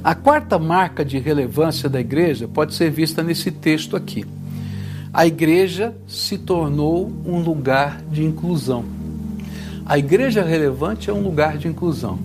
A 0.02 0.14
quarta 0.14 0.58
marca 0.58 1.04
de 1.04 1.18
relevância 1.18 1.88
da 1.88 2.00
igreja 2.00 2.48
pode 2.48 2.74
ser 2.74 2.90
vista 2.90 3.22
nesse 3.22 3.50
texto 3.50 3.96
aqui 3.96 4.24
a 5.12 5.26
igreja 5.26 5.96
se 6.06 6.36
tornou 6.36 7.10
um 7.24 7.40
lugar 7.40 8.02
de 8.10 8.22
inclusão. 8.22 8.84
A 9.86 9.98
igreja 9.98 10.42
relevante 10.44 11.08
é 11.08 11.12
um 11.12 11.22
lugar 11.22 11.56
de 11.56 11.66
inclusão. 11.66 12.18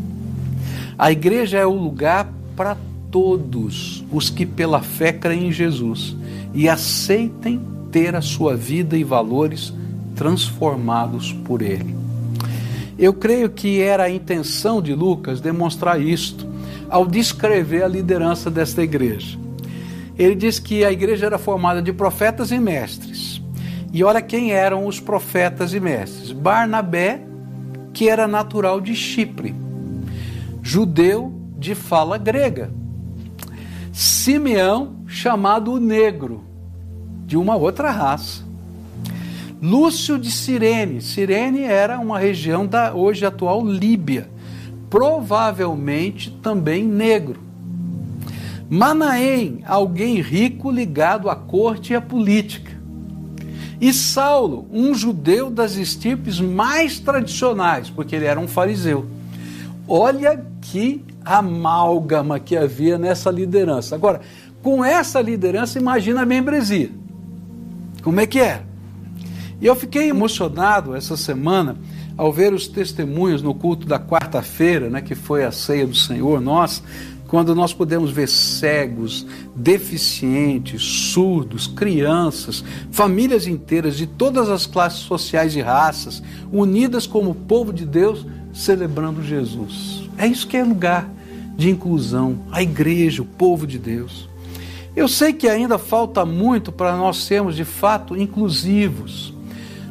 A 0.97 1.11
igreja 1.11 1.57
é 1.57 1.65
o 1.65 1.73
lugar 1.73 2.31
para 2.55 2.77
todos 3.09 4.03
os 4.11 4.29
que 4.29 4.45
pela 4.45 4.81
fé 4.81 5.13
creem 5.13 5.47
em 5.47 5.51
Jesus 5.51 6.15
e 6.53 6.67
aceitem 6.67 7.61
ter 7.93 8.13
a 8.13 8.21
sua 8.21 8.57
vida 8.57 8.97
e 8.97 9.03
valores 9.05 9.73
transformados 10.15 11.31
por 11.31 11.61
Ele. 11.61 11.95
Eu 12.99 13.13
creio 13.13 13.49
que 13.49 13.81
era 13.81 14.03
a 14.03 14.09
intenção 14.09 14.81
de 14.81 14.93
Lucas 14.93 15.39
demonstrar 15.39 16.01
isto 16.01 16.45
ao 16.89 17.07
descrever 17.07 17.83
a 17.83 17.87
liderança 17.87 18.51
desta 18.51 18.83
igreja 18.83 19.41
ele 20.17 20.35
diz 20.35 20.59
que 20.59 20.85
a 20.85 20.91
igreja 20.91 21.25
era 21.25 21.37
formada 21.37 21.81
de 21.81 21.91
profetas 21.91 22.51
e 22.51 22.59
mestres. 22.59 23.41
E 23.91 24.03
olha 24.03 24.21
quem 24.21 24.51
eram 24.51 24.85
os 24.85 24.99
profetas 24.99 25.73
e 25.73 25.79
mestres: 25.79 26.31
Barnabé, 26.31 27.21
que 27.93 28.09
era 28.09 28.27
natural 28.27 28.79
de 28.79 28.95
Chipre, 28.95 29.55
judeu 30.61 31.33
de 31.57 31.73
fala 31.73 32.17
grega. 32.17 32.71
Simeão, 33.91 34.95
chamado 35.07 35.73
o 35.73 35.79
Negro, 35.79 36.43
de 37.33 37.37
uma 37.37 37.55
outra 37.55 37.89
raça. 37.89 38.43
Lúcio 39.59 40.19
de 40.19 40.29
Cirene. 40.29 41.01
Cirene 41.01 41.63
era 41.63 41.99
uma 41.99 42.19
região 42.19 42.63
da 42.63 42.93
hoje 42.93 43.25
atual 43.25 43.65
Líbia, 43.65 44.29
provavelmente 44.87 46.29
também 46.43 46.83
negro. 46.83 47.41
Manaém, 48.69 49.63
alguém 49.65 50.21
rico 50.21 50.69
ligado 50.69 51.27
à 51.27 51.35
corte 51.35 51.93
e 51.93 51.95
à 51.95 52.01
política. 52.01 52.71
E 53.81 53.91
Saulo, 53.91 54.67
um 54.71 54.93
judeu 54.93 55.49
das 55.49 55.75
estirpes 55.75 56.39
mais 56.39 56.99
tradicionais, 56.99 57.89
porque 57.89 58.15
ele 58.15 58.25
era 58.25 58.39
um 58.39 58.47
fariseu. 58.47 59.07
Olha 59.87 60.45
que 60.61 61.03
amálgama 61.25 62.39
que 62.39 62.55
havia 62.55 62.99
nessa 62.99 63.31
liderança. 63.31 63.95
Agora, 63.95 64.21
com 64.61 64.85
essa 64.85 65.19
liderança, 65.19 65.79
imagina 65.79 66.21
a 66.21 66.25
membresia. 66.27 67.01
Como 68.03 68.19
é 68.19 68.27
que 68.27 68.39
é? 68.39 68.61
E 69.61 69.65
eu 69.65 69.75
fiquei 69.75 70.09
emocionado 70.09 70.93
essa 70.93 71.15
semana 71.15 71.77
ao 72.17 72.31
ver 72.31 72.53
os 72.53 72.67
testemunhos 72.67 73.41
no 73.41 73.55
culto 73.55 73.87
da 73.87 73.99
quarta-feira, 73.99 74.89
né, 74.89 75.01
que 75.01 75.15
foi 75.15 75.45
a 75.45 75.51
ceia 75.51 75.87
do 75.87 75.95
Senhor, 75.95 76.39
nós, 76.41 76.83
quando 77.27 77.55
nós 77.55 77.73
podemos 77.73 78.11
ver 78.11 78.27
cegos, 78.27 79.25
deficientes, 79.55 80.83
surdos, 80.83 81.65
crianças, 81.65 82.63
famílias 82.91 83.47
inteiras 83.47 83.95
de 83.95 84.05
todas 84.05 84.49
as 84.49 84.67
classes 84.67 84.99
sociais 84.99 85.55
e 85.55 85.61
raças, 85.61 86.21
unidas 86.51 87.07
como 87.07 87.33
povo 87.33 87.73
de 87.73 87.85
Deus, 87.85 88.25
celebrando 88.53 89.23
Jesus. 89.23 90.07
É 90.17 90.27
isso 90.27 90.45
que 90.45 90.57
é 90.57 90.63
lugar 90.63 91.09
de 91.57 91.69
inclusão, 91.69 92.37
a 92.51 92.61
igreja, 92.61 93.21
o 93.21 93.25
povo 93.25 93.65
de 93.65 93.79
Deus. 93.79 94.29
Eu 94.95 95.07
sei 95.07 95.33
que 95.33 95.47
ainda 95.47 95.77
falta 95.77 96.23
muito 96.23 96.71
para 96.71 96.95
nós 96.95 97.23
sermos 97.23 97.55
de 97.55 97.65
fato 97.65 98.15
inclusivos, 98.15 99.33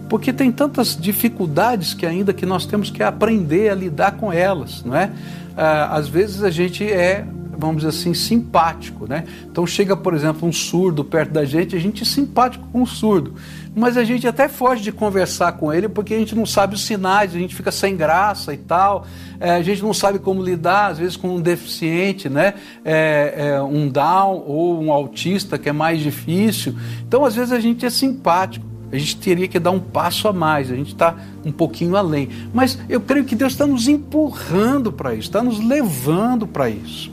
porque 0.08 0.32
tem 0.32 0.52
tantas 0.52 0.96
dificuldades 0.96 1.92
que 1.92 2.06
ainda 2.06 2.32
que 2.32 2.46
nós 2.46 2.66
temos 2.66 2.88
que 2.90 3.02
aprender 3.02 3.70
a 3.70 3.74
lidar 3.74 4.12
com 4.12 4.32
elas, 4.32 4.84
não 4.84 4.94
é? 4.94 5.10
Ah, 5.56 5.96
às 5.96 6.08
vezes 6.08 6.42
a 6.44 6.50
gente 6.50 6.84
é, 6.84 7.26
vamos 7.56 7.82
dizer 7.82 7.88
assim, 7.88 8.14
simpático, 8.14 9.06
né? 9.06 9.24
Então 9.44 9.66
chega, 9.66 9.96
por 9.96 10.14
exemplo, 10.14 10.48
um 10.48 10.52
surdo 10.52 11.04
perto 11.04 11.30
da 11.30 11.44
gente, 11.44 11.76
a 11.76 11.78
gente 11.78 12.02
é 12.02 12.06
simpático 12.06 12.66
com 12.72 12.82
o 12.82 12.86
surdo, 12.86 13.34
mas 13.74 13.96
a 13.96 14.04
gente 14.04 14.26
até 14.26 14.48
foge 14.48 14.82
de 14.82 14.92
conversar 14.92 15.52
com 15.52 15.72
ele 15.72 15.88
porque 15.88 16.14
a 16.14 16.18
gente 16.18 16.34
não 16.34 16.46
sabe 16.46 16.74
os 16.74 16.84
sinais, 16.84 17.34
a 17.34 17.38
gente 17.38 17.54
fica 17.54 17.70
sem 17.70 17.96
graça 17.96 18.52
e 18.52 18.58
tal, 18.58 19.06
é, 19.38 19.52
a 19.52 19.62
gente 19.62 19.82
não 19.82 19.94
sabe 19.94 20.18
como 20.18 20.42
lidar, 20.42 20.92
às 20.92 20.98
vezes, 20.98 21.16
com 21.16 21.36
um 21.36 21.40
deficiente, 21.40 22.28
né? 22.28 22.54
É, 22.84 23.34
é, 23.36 23.62
um 23.62 23.88
down 23.88 24.44
ou 24.46 24.82
um 24.82 24.92
autista 24.92 25.58
que 25.58 25.68
é 25.68 25.72
mais 25.72 26.00
difícil. 26.00 26.74
Então, 27.06 27.24
às 27.24 27.34
vezes, 27.34 27.52
a 27.52 27.60
gente 27.60 27.84
é 27.84 27.90
simpático 27.90 28.72
a 28.92 28.98
gente 28.98 29.16
teria 29.16 29.48
que 29.48 29.58
dar 29.58 29.70
um 29.70 29.80
passo 29.80 30.28
a 30.28 30.34
mais, 30.34 30.70
a 30.70 30.76
gente 30.76 30.92
está 30.92 31.16
um 31.42 31.50
pouquinho 31.50 31.96
além. 31.96 32.28
Mas 32.52 32.78
eu 32.90 33.00
creio 33.00 33.24
que 33.24 33.34
Deus 33.34 33.52
está 33.52 33.66
nos 33.66 33.88
empurrando 33.88 34.92
para 34.92 35.14
isso, 35.14 35.28
está 35.28 35.42
nos 35.42 35.58
levando 35.66 36.46
para 36.46 36.68
isso. 36.68 37.10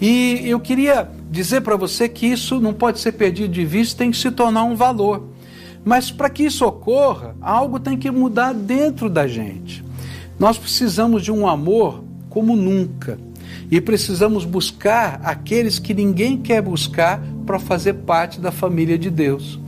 E 0.00 0.42
eu 0.44 0.60
queria 0.60 1.08
dizer 1.30 1.62
para 1.62 1.76
você 1.76 2.08
que 2.08 2.26
isso 2.26 2.60
não 2.60 2.72
pode 2.72 3.00
ser 3.00 3.12
perdido 3.12 3.52
de 3.52 3.64
vista, 3.64 3.98
tem 3.98 4.10
que 4.10 4.16
se 4.16 4.30
tornar 4.30 4.64
um 4.64 4.76
valor. 4.76 5.28
Mas 5.84 6.10
para 6.10 6.30
que 6.30 6.44
isso 6.44 6.64
ocorra, 6.64 7.34
algo 7.40 7.80
tem 7.80 7.96
que 7.96 8.10
mudar 8.10 8.52
dentro 8.52 9.08
da 9.08 9.26
gente. 9.26 9.84
Nós 10.38 10.56
precisamos 10.56 11.22
de 11.22 11.32
um 11.32 11.48
amor 11.48 12.04
como 12.28 12.54
nunca. 12.54 13.18
E 13.70 13.80
precisamos 13.80 14.44
buscar 14.44 15.20
aqueles 15.22 15.78
que 15.78 15.92
ninguém 15.92 16.38
quer 16.38 16.62
buscar 16.62 17.20
para 17.44 17.58
fazer 17.58 17.94
parte 17.94 18.40
da 18.40 18.50
família 18.50 18.98
de 18.98 19.10
Deus. 19.10 19.58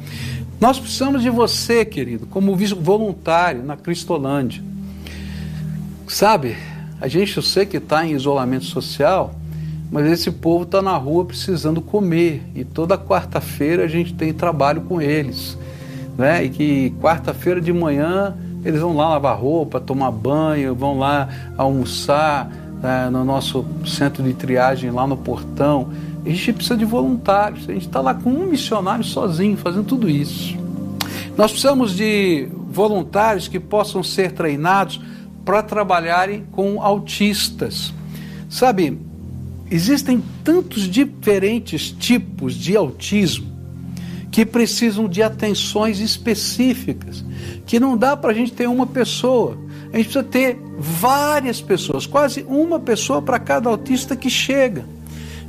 Nós 0.61 0.79
precisamos 0.79 1.23
de 1.23 1.31
você, 1.31 1.85
querido, 1.85 2.27
como 2.27 2.57
voluntário 2.79 3.64
na 3.64 3.77
Cristolândia. 3.77 4.62
Sabe, 6.07 6.57
a 7.01 7.09
gente, 7.09 7.37
eu 7.37 7.43
sei 7.43 7.64
que 7.64 7.79
está 7.79 8.07
em 8.07 8.12
isolamento 8.12 8.66
social, 8.66 9.35
mas 9.90 10.07
esse 10.07 10.31
povo 10.31 10.64
está 10.64 10.81
na 10.81 10.96
rua 10.96 11.24
precisando 11.24 11.81
comer 11.81 12.42
e 12.55 12.64
toda 12.64 12.96
quarta-feira 12.96 13.85
a 13.85 13.88
gente 13.88 14.14
tem 14.14 14.33
trabalho 14.33 14.83
com 14.83 15.00
eles. 15.00 15.59
Né? 16.16 16.44
E 16.44 16.48
que 16.48 16.94
quarta-feira 17.00 17.61
de 17.61 17.72
manhã 17.72 18.37
eles 18.64 18.81
vão 18.81 18.94
lá 18.94 19.09
lavar 19.09 19.38
roupa, 19.38 19.81
tomar 19.81 20.11
banho, 20.11 20.74
vão 20.74 20.98
lá 20.98 21.29
almoçar 21.57 22.48
né, 22.83 23.09
no 23.11 23.24
nosso 23.24 23.64
centro 23.87 24.22
de 24.22 24.35
triagem 24.35 24.90
lá 24.90 25.07
no 25.07 25.16
portão. 25.16 25.88
A 26.24 26.29
gente 26.29 26.53
precisa 26.53 26.76
de 26.76 26.85
voluntários. 26.85 27.68
A 27.68 27.72
gente 27.72 27.87
está 27.87 28.00
lá 28.00 28.14
com 28.14 28.31
um 28.31 28.46
missionário 28.46 29.03
sozinho 29.03 29.57
fazendo 29.57 29.85
tudo 29.85 30.09
isso. 30.09 30.57
Nós 31.37 31.50
precisamos 31.50 31.96
de 31.96 32.48
voluntários 32.70 33.48
que 33.48 33.59
possam 33.59 34.03
ser 34.03 34.33
treinados 34.33 35.00
para 35.44 35.62
trabalharem 35.62 36.44
com 36.53 36.83
autistas. 36.83 37.94
Sabe, 38.48 38.98
existem 39.70 40.22
tantos 40.42 40.83
diferentes 40.83 41.90
tipos 41.90 42.54
de 42.54 42.76
autismo 42.76 43.50
que 44.30 44.46
precisam 44.46 45.09
de 45.09 45.22
atenções 45.22 45.98
específicas, 45.98 47.24
que 47.66 47.80
não 47.80 47.96
dá 47.96 48.16
para 48.16 48.30
a 48.30 48.35
gente 48.35 48.52
ter 48.52 48.68
uma 48.68 48.87
pessoa. 48.87 49.59
A 49.92 49.96
gente 49.96 50.06
precisa 50.06 50.22
ter 50.22 50.59
várias 50.78 51.61
pessoas, 51.61 52.06
quase 52.06 52.44
uma 52.48 52.78
pessoa 52.78 53.20
para 53.20 53.38
cada 53.38 53.68
autista 53.68 54.14
que 54.14 54.30
chega. 54.30 54.85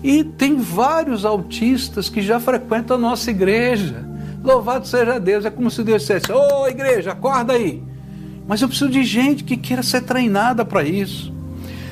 E 0.03 0.23
tem 0.23 0.57
vários 0.57 1.25
autistas 1.25 2.09
que 2.09 2.21
já 2.21 2.39
frequentam 2.39 2.97
a 2.97 2.99
nossa 2.99 3.29
igreja. 3.29 4.03
Louvado 4.43 4.87
seja 4.87 5.19
Deus. 5.19 5.45
É 5.45 5.51
como 5.51 5.69
se 5.69 5.83
Deus 5.83 6.01
dissesse: 6.01 6.31
Ô 6.31 6.63
oh, 6.63 6.67
igreja, 6.67 7.11
acorda 7.11 7.53
aí. 7.53 7.83
Mas 8.47 8.61
eu 8.61 8.67
preciso 8.67 8.89
de 8.89 9.03
gente 9.03 9.43
que 9.43 9.55
queira 9.55 9.83
ser 9.83 10.01
treinada 10.01 10.65
para 10.65 10.83
isso. 10.83 11.31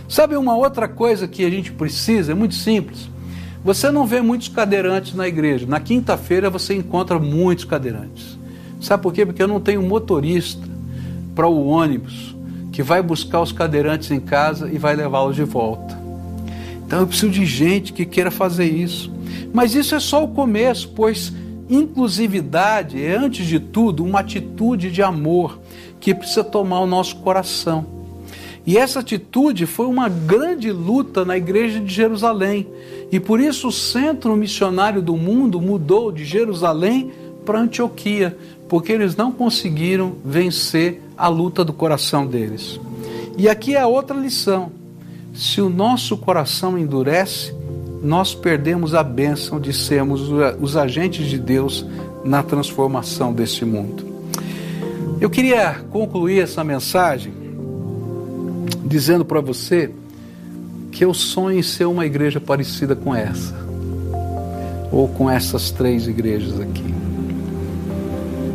Sabe 0.09 0.35
uma 0.35 0.57
outra 0.57 0.87
coisa 0.87 1.27
que 1.27 1.45
a 1.45 1.49
gente 1.51 1.71
precisa? 1.71 2.31
É 2.31 2.35
muito 2.35 2.55
simples. 2.55 3.07
Você 3.63 3.91
não 3.91 4.07
vê 4.07 4.21
muitos 4.21 4.47
cadeirantes 4.47 5.13
na 5.13 5.27
igreja. 5.27 5.67
Na 5.67 5.79
quinta-feira 5.79 6.49
você 6.49 6.73
encontra 6.73 7.19
muitos 7.19 7.63
cadeirantes. 7.63 8.39
Sabe 8.81 9.03
por 9.03 9.13
quê? 9.13 9.23
Porque 9.23 9.43
eu 9.43 9.47
não 9.47 9.59
tenho 9.59 9.83
motorista 9.83 10.67
para 11.35 11.47
o 11.47 11.67
ônibus 11.67 12.35
que 12.71 12.81
vai 12.81 13.03
buscar 13.03 13.39
os 13.39 13.51
cadeirantes 13.51 14.09
em 14.09 14.19
casa 14.19 14.67
e 14.71 14.79
vai 14.79 14.95
levá-los 14.95 15.35
de 15.35 15.43
volta. 15.43 15.95
Então 16.87 17.01
eu 17.01 17.07
preciso 17.07 17.31
de 17.31 17.45
gente 17.45 17.93
que 17.93 18.03
queira 18.03 18.31
fazer 18.31 18.65
isso. 18.65 19.13
Mas 19.53 19.75
isso 19.75 19.93
é 19.93 19.99
só 19.99 20.23
o 20.23 20.29
começo, 20.29 20.89
pois 20.95 21.31
inclusividade 21.69 22.99
é, 23.03 23.15
antes 23.15 23.45
de 23.45 23.59
tudo, 23.59 24.03
uma 24.03 24.21
atitude 24.21 24.89
de 24.89 25.03
amor 25.03 25.59
que 25.99 26.15
precisa 26.15 26.43
tomar 26.43 26.79
o 26.79 26.87
nosso 26.87 27.17
coração. 27.17 27.98
E 28.69 28.77
essa 28.77 28.99
atitude 28.99 29.65
foi 29.65 29.87
uma 29.87 30.07
grande 30.07 30.71
luta 30.71 31.25
na 31.25 31.35
igreja 31.35 31.79
de 31.79 31.91
Jerusalém. 31.91 32.67
E 33.11 33.19
por 33.19 33.39
isso 33.39 33.69
o 33.69 33.71
centro 33.71 34.35
missionário 34.35 35.01
do 35.01 35.17
mundo 35.17 35.59
mudou 35.59 36.11
de 36.11 36.23
Jerusalém 36.23 37.11
para 37.43 37.61
Antioquia, 37.61 38.37
porque 38.67 38.91
eles 38.91 39.15
não 39.15 39.31
conseguiram 39.31 40.17
vencer 40.23 41.01
a 41.17 41.27
luta 41.27 41.65
do 41.65 41.73
coração 41.73 42.27
deles. 42.27 42.79
E 43.39 43.49
aqui 43.49 43.75
é 43.75 43.83
outra 43.83 44.15
lição. 44.15 44.71
Se 45.33 45.59
o 45.61 45.67
nosso 45.67 46.15
coração 46.15 46.77
endurece, 46.77 47.51
nós 48.03 48.35
perdemos 48.35 48.93
a 48.93 49.01
bênção 49.01 49.59
de 49.59 49.73
sermos 49.73 50.29
os 50.61 50.77
agentes 50.77 51.25
de 51.25 51.39
Deus 51.39 51.83
na 52.23 52.43
transformação 52.43 53.33
desse 53.33 53.65
mundo. 53.65 54.05
Eu 55.19 55.27
queria 55.27 55.83
concluir 55.89 56.43
essa 56.43 56.63
mensagem 56.63 57.38
dizendo 58.89 59.23
para 59.23 59.39
você 59.39 59.91
que 60.91 61.05
eu 61.05 61.13
sonho 61.13 61.59
em 61.59 61.63
ser 61.63 61.85
uma 61.85 62.07
igreja 62.07 62.41
parecida 62.41 62.95
com 62.95 63.13
essa, 63.13 63.53
ou 64.91 65.07
com 65.07 65.29
essas 65.29 65.69
três 65.69 66.07
igrejas 66.07 66.59
aqui. 66.59 66.93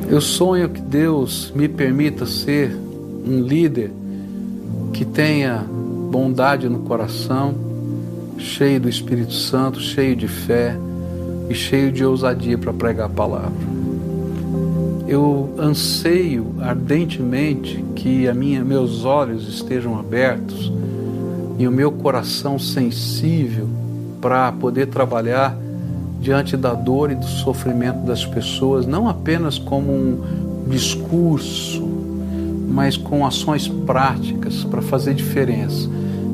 Eu 0.09 0.20
sonho 0.20 0.68
que 0.68 0.81
Deus 0.81 1.53
me 1.55 1.68
permita 1.68 2.27
ser 2.27 2.77
um 3.25 3.40
líder 3.42 3.92
que 4.92 5.05
tenha 5.05 5.64
bondade 6.11 6.68
no 6.68 6.81
coração, 6.81 7.55
cheio 8.37 8.81
do 8.81 8.88
Espírito 8.88 9.33
Santo, 9.33 9.81
cheio 9.81 10.16
de 10.16 10.27
fé 10.27 10.77
e 11.49 11.55
cheio 11.55 11.92
de 11.92 12.05
ousadia 12.05 12.59
para 12.59 12.73
pregar 12.73 13.07
a 13.07 13.09
palavra. 13.09 13.73
Eu 15.06 15.54
anseio 15.58 16.54
ardentemente 16.60 17.84
que 17.94 18.26
a 18.26 18.34
minha, 18.34 18.64
meus 18.64 19.04
olhos 19.04 19.46
estejam 19.48 19.98
abertos 19.98 20.72
e 21.58 21.68
o 21.68 21.70
meu 21.70 21.92
coração 21.92 22.58
sensível 22.58 23.68
para 24.20 24.50
poder 24.52 24.86
trabalhar 24.86 25.56
diante 26.20 26.56
da 26.56 26.72
dor 26.72 27.10
e 27.10 27.14
do 27.14 27.26
sofrimento 27.26 27.98
das 28.06 28.24
pessoas, 28.24 28.86
não 28.86 29.06
apenas 29.06 29.58
como 29.58 29.92
um 29.92 30.64
discurso, 30.68 31.86
mas 32.66 32.96
com 32.96 33.26
ações 33.26 33.68
práticas 33.68 34.64
para 34.64 34.80
fazer 34.80 35.12
diferença. 35.12 35.86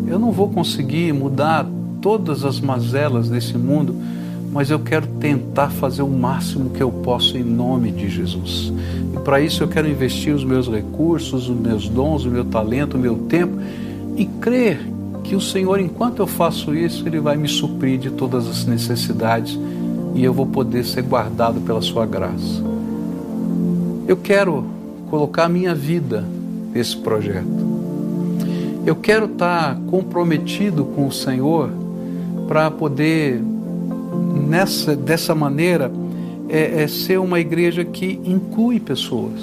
Eu 0.06 0.18
não 0.18 0.30
vou 0.30 0.48
conseguir 0.48 1.12
mudar 1.12 1.66
todas 2.00 2.44
as 2.44 2.60
mazelas 2.60 3.28
desse 3.28 3.58
mundo, 3.58 3.96
mas 4.52 4.70
eu 4.70 4.78
quero 4.78 5.06
tentar 5.06 5.70
fazer 5.70 6.02
o 6.02 6.08
máximo 6.08 6.70
que 6.70 6.82
eu 6.82 6.90
posso 6.90 7.38
em 7.38 7.44
nome 7.44 7.90
de 7.90 8.08
Jesus. 8.08 8.72
E 9.14 9.18
para 9.20 9.40
isso 9.40 9.62
eu 9.62 9.68
quero 9.68 9.88
investir 9.88 10.34
os 10.34 10.44
meus 10.44 10.68
recursos, 10.68 11.48
os 11.48 11.56
meus 11.56 11.88
dons, 11.88 12.24
o 12.24 12.30
meu 12.30 12.44
talento, 12.44 12.96
o 12.96 13.00
meu 13.00 13.16
tempo 13.16 13.58
e 14.16 14.26
crer 14.26 14.80
que 15.22 15.36
o 15.36 15.40
Senhor, 15.40 15.78
enquanto 15.78 16.20
eu 16.20 16.26
faço 16.26 16.74
isso, 16.74 17.06
Ele 17.06 17.20
vai 17.20 17.36
me 17.36 17.46
suprir 17.46 17.98
de 17.98 18.10
todas 18.10 18.48
as 18.48 18.66
necessidades 18.66 19.58
e 20.14 20.24
eu 20.24 20.32
vou 20.32 20.46
poder 20.46 20.84
ser 20.84 21.02
guardado 21.02 21.60
pela 21.60 21.80
Sua 21.80 22.04
graça. 22.04 22.62
Eu 24.08 24.16
quero 24.16 24.64
colocar 25.08 25.44
a 25.44 25.48
minha 25.48 25.74
vida 25.74 26.24
nesse 26.74 26.96
projeto. 26.96 27.70
Eu 28.84 28.96
quero 28.96 29.26
estar 29.26 29.78
comprometido 29.88 30.84
com 30.84 31.06
o 31.06 31.12
Senhor 31.12 31.70
para 32.48 32.70
poder, 32.70 33.40
nessa, 34.50 34.96
dessa 34.96 35.34
maneira, 35.34 35.90
é, 36.48 36.82
é 36.82 36.88
ser 36.88 37.18
uma 37.18 37.38
igreja 37.38 37.84
que 37.84 38.20
inclui 38.24 38.80
pessoas. 38.80 39.40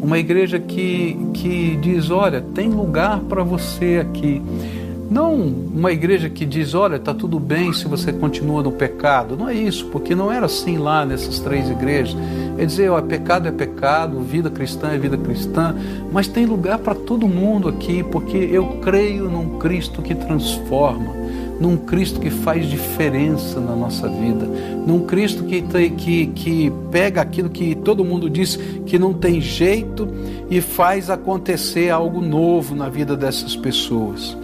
Uma 0.00 0.18
igreja 0.18 0.58
que, 0.58 1.16
que 1.34 1.76
diz: 1.76 2.10
olha, 2.10 2.40
tem 2.40 2.68
lugar 2.68 3.20
para 3.20 3.42
você 3.42 3.98
aqui. 4.00 4.40
Não 5.10 5.34
uma 5.34 5.92
igreja 5.92 6.30
que 6.30 6.46
diz, 6.46 6.72
olha, 6.72 6.96
está 6.96 7.12
tudo 7.12 7.38
bem 7.38 7.72
se 7.72 7.86
você 7.86 8.12
continua 8.12 8.62
no 8.62 8.72
pecado. 8.72 9.36
Não 9.36 9.48
é 9.48 9.54
isso, 9.54 9.86
porque 9.86 10.14
não 10.14 10.32
era 10.32 10.46
assim 10.46 10.78
lá 10.78 11.04
nessas 11.04 11.38
três 11.40 11.68
igrejas. 11.68 12.16
É 12.56 12.64
dizer, 12.64 12.90
ó, 12.90 13.00
pecado 13.02 13.46
é 13.46 13.52
pecado, 13.52 14.20
vida 14.20 14.48
cristã 14.50 14.88
é 14.92 14.98
vida 14.98 15.18
cristã, 15.18 15.74
mas 16.10 16.26
tem 16.26 16.46
lugar 16.46 16.78
para 16.78 16.94
todo 16.94 17.28
mundo 17.28 17.68
aqui, 17.68 18.02
porque 18.02 18.36
eu 18.36 18.78
creio 18.82 19.28
num 19.28 19.58
Cristo 19.58 20.00
que 20.00 20.14
transforma, 20.14 21.12
num 21.60 21.76
Cristo 21.76 22.20
que 22.20 22.30
faz 22.30 22.66
diferença 22.68 23.60
na 23.60 23.74
nossa 23.76 24.08
vida, 24.08 24.46
num 24.86 25.00
Cristo 25.00 25.44
que, 25.44 25.62
que, 25.90 26.26
que 26.26 26.72
pega 26.90 27.20
aquilo 27.20 27.48
que 27.48 27.74
todo 27.74 28.04
mundo 28.04 28.28
diz 28.28 28.56
que 28.86 28.98
não 28.98 29.12
tem 29.12 29.40
jeito 29.40 30.08
e 30.50 30.60
faz 30.60 31.10
acontecer 31.10 31.90
algo 31.90 32.20
novo 32.20 32.74
na 32.74 32.88
vida 32.88 33.16
dessas 33.16 33.54
pessoas. 33.54 34.36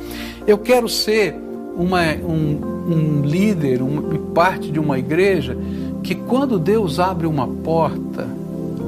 Eu 0.46 0.59
quero 0.59 0.88
ser 0.88 1.35
uma, 1.77 2.14
um, 2.14 2.61
um 2.88 3.23
líder, 3.23 3.83
um, 3.83 4.27
parte 4.35 4.70
de 4.70 4.79
uma 4.79 4.99
igreja 4.99 5.57
que 6.03 6.14
quando 6.14 6.59
Deus 6.59 6.99
abre 6.99 7.27
uma 7.27 7.46
porta, 7.46 8.27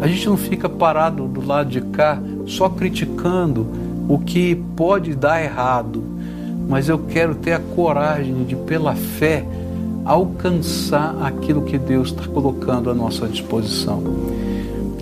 a 0.01 0.07
gente 0.07 0.27
não 0.27 0.37
fica 0.37 0.69
parado 0.69 1.29
do 1.29 1.45
lado 1.45 1.71
de 1.71 1.81
cá 1.81 2.21
só 2.47 2.69
criticando 2.69 3.67
o 4.09 4.19
que 4.19 4.57
pode 4.77 5.15
dar 5.15 5.43
errado, 5.43 6.03
mas 6.68 6.88
eu 6.88 6.98
quero 6.98 7.35
ter 7.35 7.53
a 7.53 7.59
coragem 7.59 8.44
de, 8.44 8.57
pela 8.57 8.94
fé, 8.94 9.44
alcançar 10.05 11.16
aquilo 11.22 11.62
que 11.62 11.79
Deus 11.79 12.09
está 12.09 12.27
colocando 12.27 12.90
à 12.90 12.94
nossa 12.94 13.27
disposição. 13.27 14.03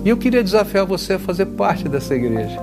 E 0.03 0.09
eu 0.09 0.17
queria 0.17 0.43
desafiar 0.43 0.85
você 0.85 1.13
a 1.13 1.19
fazer 1.19 1.45
parte 1.47 1.87
dessa 1.87 2.15
igreja. 2.15 2.59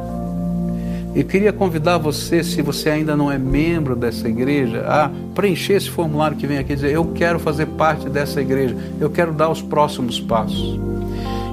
E 1.15 1.25
queria 1.25 1.53
convidar 1.53 1.99
você, 1.99 2.45
se 2.45 2.61
você 2.63 2.91
ainda 2.91 3.17
não 3.17 3.31
é 3.31 3.39
membro 3.39 3.97
dessa 3.97 4.29
igreja, 4.29 4.85
a 4.87 5.11
preencher 5.35 5.75
esse 5.75 5.91
formulário 5.91 6.37
que 6.37 6.47
vem 6.47 6.59
aqui 6.59 6.73
e 6.73 6.77
dizer: 6.77 6.93
Eu 6.93 7.07
quero 7.07 7.39
fazer 7.39 7.67
parte 7.67 8.09
dessa 8.09 8.41
igreja, 8.41 8.77
eu 9.01 9.09
quero 9.11 9.33
dar 9.33 9.49
os 9.49 9.63
próximos 9.63 10.21
passos. 10.21 10.79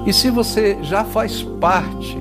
E 0.06 0.12
se 0.12 0.30
você 0.30 0.76
já 0.82 1.02
faz 1.04 1.42
parte, 1.42 2.16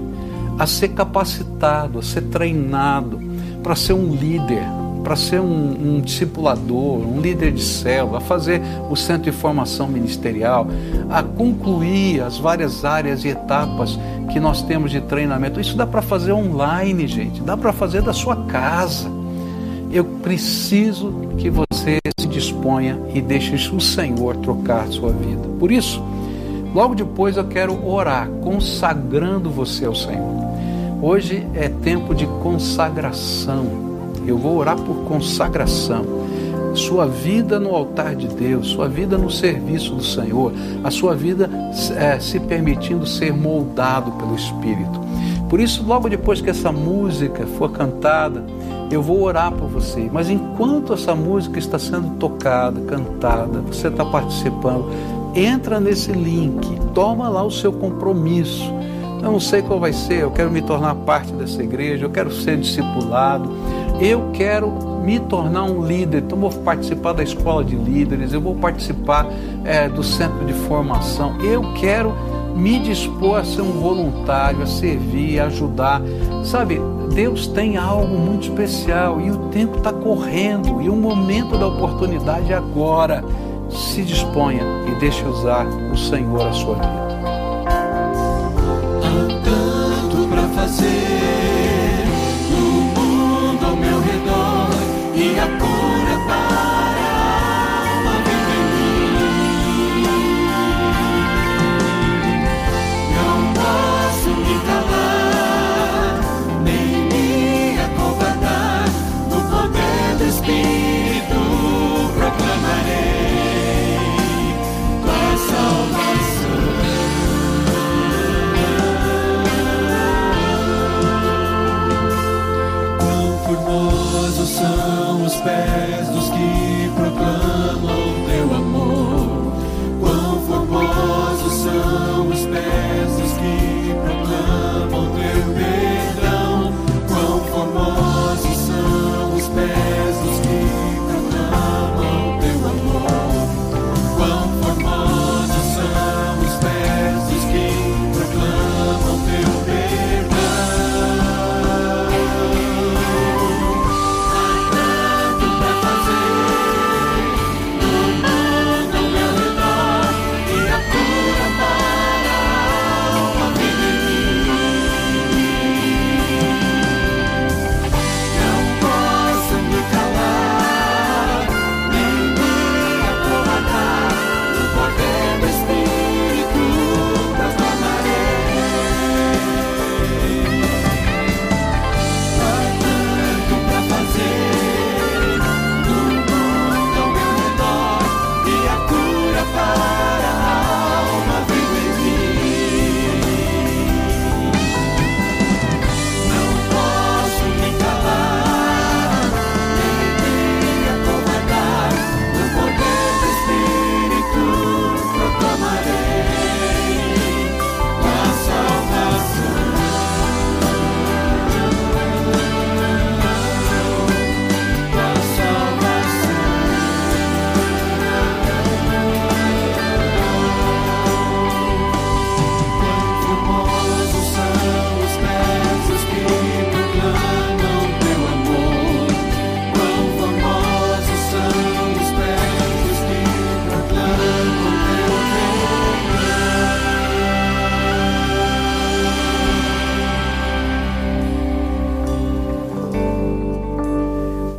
a 0.57 0.65
ser 0.65 0.89
capacitado, 0.89 1.99
a 1.99 2.01
ser 2.01 2.21
treinado 2.23 3.21
para 3.61 3.75
ser 3.75 3.93
um 3.93 4.15
líder, 4.15 4.63
para 5.05 5.15
ser 5.15 5.39
um, 5.39 5.97
um, 5.97 6.01
discipulador, 6.01 6.97
um 6.97 7.21
líder 7.21 7.51
de 7.51 7.63
célula, 7.63 8.17
a 8.17 8.21
fazer 8.21 8.59
o 8.89 8.95
centro 8.95 9.31
de 9.31 9.37
formação 9.37 9.87
ministerial, 9.87 10.67
a 11.11 11.21
concluir 11.21 12.21
as 12.21 12.39
várias 12.39 12.83
áreas 12.83 13.23
e 13.23 13.27
etapas 13.27 13.99
que 14.33 14.39
nós 14.39 14.63
temos 14.63 14.89
de 14.89 14.99
treinamento. 15.01 15.61
Isso 15.61 15.77
dá 15.77 15.85
para 15.85 16.01
fazer 16.01 16.31
online, 16.31 17.05
gente, 17.05 17.39
dá 17.41 17.55
para 17.55 17.71
fazer 17.71 18.01
da 18.01 18.13
sua 18.13 18.35
casa. 18.45 19.07
Eu 19.91 20.03
preciso 20.03 21.13
que 21.37 21.51
você 21.51 21.99
se 22.19 22.27
disponha 22.27 22.99
e 23.13 23.21
deixe 23.21 23.53
o 23.71 23.79
Senhor 23.79 24.37
trocar 24.37 24.87
sua 24.87 25.11
vida. 25.11 25.47
Por 25.59 25.71
isso, 25.71 26.03
logo 26.73 26.95
depois 26.95 27.37
eu 27.37 27.45
quero 27.45 27.87
orar, 27.87 28.27
consagrando 28.41 29.51
você 29.51 29.85
ao 29.85 29.93
Senhor. 29.93 30.33
Hoje 30.99 31.45
é 31.53 31.69
tempo 31.69 32.15
de 32.15 32.25
consagração. 32.41 33.94
Eu 34.27 34.37
vou 34.37 34.57
orar 34.57 34.77
por 34.77 34.95
consagração. 35.03 36.05
Sua 36.73 37.05
vida 37.07 37.59
no 37.59 37.73
altar 37.73 38.15
de 38.15 38.27
Deus, 38.27 38.67
sua 38.67 38.89
vida 38.89 39.17
no 39.17 39.31
serviço 39.31 39.95
do 39.95 40.03
Senhor, 40.03 40.51
a 40.83 40.91
sua 40.91 41.15
vida 41.15 41.49
é, 41.97 42.19
se 42.19 42.37
permitindo 42.37 43.07
ser 43.07 43.33
moldado 43.33 44.11
pelo 44.11 44.35
Espírito. 44.35 44.99
Por 45.49 45.59
isso, 45.61 45.85
logo 45.85 46.09
depois 46.09 46.41
que 46.41 46.49
essa 46.49 46.71
música 46.71 47.45
for 47.57 47.71
cantada, 47.71 48.43
eu 48.91 49.01
vou 49.01 49.21
orar 49.21 49.51
por 49.51 49.69
você. 49.69 50.09
Mas 50.11 50.29
enquanto 50.29 50.93
essa 50.93 51.15
música 51.15 51.59
está 51.59 51.79
sendo 51.79 52.17
tocada, 52.17 52.81
cantada, 52.81 53.61
você 53.61 53.87
está 53.87 54.03
participando, 54.03 54.85
entra 55.33 55.79
nesse 55.79 56.11
link, 56.11 56.79
toma 56.93 57.29
lá 57.29 57.43
o 57.43 57.51
seu 57.51 57.71
compromisso. 57.71 58.73
Eu 59.21 59.31
não 59.31 59.39
sei 59.39 59.61
qual 59.61 59.79
vai 59.79 59.93
ser, 59.93 60.21
eu 60.21 60.31
quero 60.31 60.51
me 60.51 60.61
tornar 60.61 60.93
parte 60.95 61.31
dessa 61.33 61.61
igreja, 61.63 62.05
eu 62.05 62.09
quero 62.09 62.31
ser 62.31 62.57
discipulado, 62.57 63.49
eu 63.99 64.31
quero 64.33 64.71
me 65.03 65.19
tornar 65.19 65.63
um 65.63 65.85
líder, 65.85 66.23
então 66.23 66.37
vou 66.37 66.51
participar 66.51 67.13
da 67.13 67.23
escola 67.23 67.63
de 67.63 67.75
líderes, 67.75 68.33
eu 68.33 68.41
vou 68.41 68.55
participar 68.55 69.27
é, 69.63 69.87
do 69.87 70.03
centro 70.03 70.45
de 70.45 70.53
formação, 70.53 71.39
eu 71.41 71.73
quero 71.73 72.13
me 72.55 72.79
dispor 72.79 73.39
a 73.39 73.43
ser 73.43 73.61
um 73.61 73.73
voluntário, 73.73 74.63
a 74.63 74.65
servir, 74.65 75.39
a 75.39 75.45
ajudar. 75.45 76.01
Sabe, 76.43 76.79
Deus 77.13 77.47
tem 77.47 77.77
algo 77.77 78.17
muito 78.17 78.49
especial 78.49 79.19
e 79.21 79.29
o 79.29 79.37
tempo 79.49 79.77
está 79.77 79.91
correndo 79.91 80.81
e 80.81 80.89
o 80.89 80.95
momento 80.95 81.57
da 81.57 81.67
oportunidade 81.67 82.51
é 82.51 82.55
agora. 82.55 83.23
Se 83.69 84.03
disponha 84.03 84.63
e 84.87 84.99
deixe 84.99 85.25
usar 85.25 85.65
o 85.65 85.97
Senhor 85.97 86.47
a 86.47 86.53
sua 86.53 86.75
vida. 86.75 87.04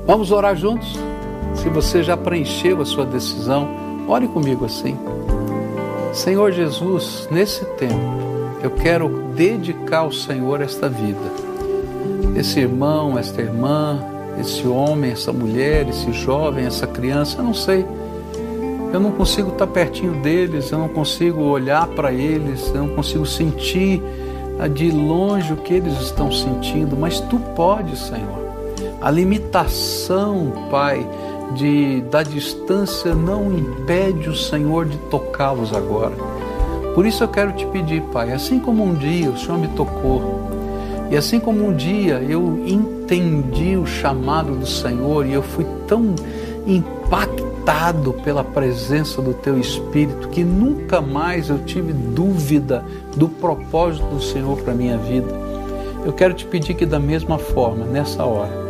Vamos 0.07 0.31
orar 0.31 0.55
juntos? 0.55 0.97
Se 1.57 1.69
você 1.69 2.01
já 2.03 2.17
preencheu 2.17 2.81
a 2.81 2.85
sua 2.85 3.05
decisão, 3.05 3.69
ore 4.07 4.29
comigo 4.29 4.65
assim. 4.65 4.97
Senhor 6.13 6.53
Jesus, 6.53 7.29
nesse 7.29 7.65
tempo, 7.77 8.17
eu 8.63 8.71
quero 8.71 9.09
dedicar 9.35 9.99
ao 9.99 10.13
Senhor 10.13 10.61
esta 10.61 10.89
vida. 10.89 11.19
Esse 12.37 12.61
irmão, 12.61 13.19
esta 13.19 13.43
irmã, 13.43 14.01
esse 14.39 14.67
homem, 14.69 15.11
essa 15.11 15.33
mulher, 15.33 15.89
esse 15.89 16.13
jovem, 16.13 16.67
essa 16.67 16.87
criança, 16.87 17.39
eu 17.39 17.45
não 17.45 17.55
sei. 17.55 17.85
Eu 18.93 19.01
não 19.01 19.11
consigo 19.11 19.51
estar 19.51 19.67
pertinho 19.67 20.23
deles, 20.23 20.71
eu 20.71 20.79
não 20.79 20.89
consigo 20.89 21.43
olhar 21.43 21.87
para 21.89 22.13
eles, 22.13 22.69
eu 22.69 22.85
não 22.85 22.95
consigo 22.95 23.27
sentir 23.27 24.01
de 24.73 24.91
longe 24.93 25.53
o 25.53 25.57
que 25.57 25.75
eles 25.75 26.01
estão 26.01 26.31
sentindo, 26.31 26.97
mas 26.97 27.19
tu 27.19 27.41
podes, 27.57 27.99
Senhor. 27.99 28.46
A 29.07 29.11
limitação, 29.13 30.67
Pai, 30.69 31.09
de, 31.55 32.01
da 32.11 32.25
distância 32.25 33.15
não 33.15 33.57
impede 33.57 34.29
o 34.29 34.35
Senhor 34.35 34.85
de 34.85 34.99
tocá-los 34.99 35.73
agora. 35.73 36.17
Por 36.93 37.07
isso 37.07 37.23
eu 37.23 37.29
quero 37.29 37.53
te 37.53 37.65
pedir, 37.67 38.03
Pai, 38.13 38.33
assim 38.33 38.59
como 38.59 38.83
um 38.83 38.97
dia 38.97 39.31
o 39.31 39.39
Senhor 39.39 39.59
me 39.59 39.69
tocou, 39.69 40.51
e 41.09 41.17
assim 41.17 41.39
como 41.39 41.69
um 41.69 41.73
dia 41.73 42.15
eu 42.29 42.65
entendi 42.67 43.77
o 43.77 43.87
chamado 43.87 44.57
do 44.57 44.67
Senhor 44.67 45.25
e 45.25 45.35
eu 45.35 45.43
fui 45.43 45.65
tão 45.87 46.13
impactado 46.67 48.13
pela 48.25 48.43
presença 48.43 49.23
do 49.23 49.35
Teu 49.35 49.57
Espírito 49.57 50.31
que 50.31 50.43
nunca 50.43 51.01
mais 51.01 51.49
eu 51.49 51.61
tive 51.61 51.93
dúvida 51.93 52.85
do 53.17 53.29
propósito 53.29 54.05
do 54.07 54.21
Senhor 54.21 54.61
para 54.63 54.75
minha 54.75 54.99
vida. 54.99 55.33
Eu 56.05 56.13
quero 56.13 56.35
te 56.35 56.45
pedir 56.45 56.75
que, 56.75 56.85
da 56.85 56.99
mesma 56.99 57.39
forma, 57.39 57.85
nessa 57.85 58.25
hora, 58.25 58.66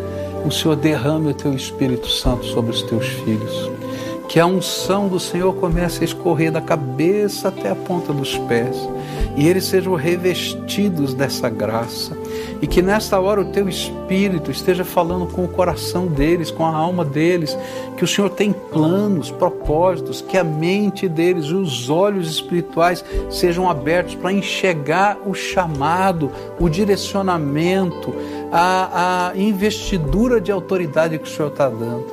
o 0.46 0.52
Senhor 0.52 0.76
derrame 0.76 1.30
o 1.30 1.34
teu 1.34 1.52
Espírito 1.52 2.08
Santo 2.08 2.44
sobre 2.46 2.70
os 2.70 2.82
teus 2.82 3.06
filhos. 3.06 3.70
Que 4.28 4.38
a 4.38 4.46
unção 4.46 5.08
do 5.08 5.18
Senhor 5.18 5.54
comece 5.54 6.02
a 6.02 6.04
escorrer 6.04 6.52
da 6.52 6.60
cabeça 6.60 7.48
até 7.48 7.70
a 7.70 7.74
ponta 7.74 8.12
dos 8.12 8.36
pés. 8.38 8.76
E 9.36 9.48
eles 9.48 9.64
sejam 9.64 9.94
revestidos 9.94 11.14
dessa 11.14 11.48
graça. 11.48 12.16
E 12.60 12.66
que 12.66 12.80
nesta 12.80 13.20
hora 13.20 13.40
o 13.40 13.52
teu 13.52 13.68
espírito 13.68 14.50
esteja 14.50 14.84
falando 14.84 15.26
com 15.26 15.44
o 15.44 15.48
coração 15.48 16.06
deles, 16.06 16.50
com 16.50 16.64
a 16.64 16.74
alma 16.74 17.04
deles, 17.04 17.56
que 17.96 18.04
o 18.04 18.08
Senhor 18.08 18.30
tem 18.30 18.52
planos, 18.52 19.30
propósitos, 19.30 20.20
que 20.20 20.38
a 20.38 20.44
mente 20.44 21.08
deles, 21.08 21.50
os 21.50 21.90
olhos 21.90 22.30
espirituais 22.30 23.04
sejam 23.30 23.68
abertos 23.68 24.14
para 24.14 24.32
enxergar 24.32 25.18
o 25.26 25.34
chamado, 25.34 26.30
o 26.58 26.68
direcionamento, 26.68 28.14
a, 28.58 29.32
a 29.32 29.36
investidura 29.36 30.40
de 30.40 30.50
autoridade 30.50 31.18
que 31.18 31.28
o 31.28 31.30
Senhor 31.30 31.48
está 31.48 31.68
dando. 31.68 32.06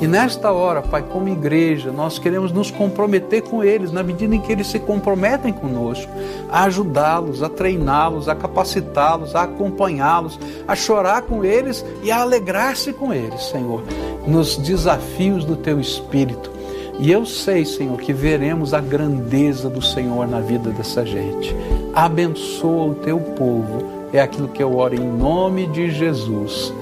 E 0.00 0.06
nesta 0.06 0.50
hora, 0.50 0.82
Pai, 0.82 1.00
como 1.00 1.28
igreja, 1.28 1.92
nós 1.92 2.18
queremos 2.18 2.50
nos 2.50 2.72
comprometer 2.72 3.42
com 3.42 3.62
eles, 3.62 3.92
na 3.92 4.02
medida 4.02 4.34
em 4.34 4.40
que 4.40 4.50
eles 4.50 4.66
se 4.66 4.80
comprometem 4.80 5.52
conosco, 5.52 6.10
a 6.50 6.64
ajudá-los, 6.64 7.40
a 7.40 7.48
treiná-los, 7.48 8.28
a 8.28 8.34
capacitá-los, 8.34 9.36
a 9.36 9.44
acompanhá-los, 9.44 10.38
a 10.66 10.74
chorar 10.74 11.22
com 11.22 11.44
eles 11.44 11.84
e 12.02 12.10
a 12.10 12.20
alegrar-se 12.20 12.92
com 12.92 13.14
eles, 13.14 13.44
Senhor, 13.44 13.84
nos 14.26 14.56
desafios 14.56 15.44
do 15.44 15.54
Teu 15.54 15.80
Espírito. 15.80 16.50
E 16.98 17.12
eu 17.12 17.24
sei, 17.24 17.64
Senhor, 17.64 17.96
que 17.98 18.12
veremos 18.12 18.74
a 18.74 18.80
grandeza 18.80 19.70
do 19.70 19.80
Senhor 19.80 20.26
na 20.26 20.40
vida 20.40 20.70
dessa 20.70 21.06
gente. 21.06 21.54
Abençoa 21.94 22.86
o 22.86 22.94
Teu 22.96 23.18
povo. 23.20 23.95
É 24.12 24.20
aquilo 24.20 24.48
que 24.48 24.62
eu 24.62 24.76
oro 24.76 24.94
em 24.94 25.04
nome 25.04 25.66
de 25.66 25.90
Jesus. 25.90 26.72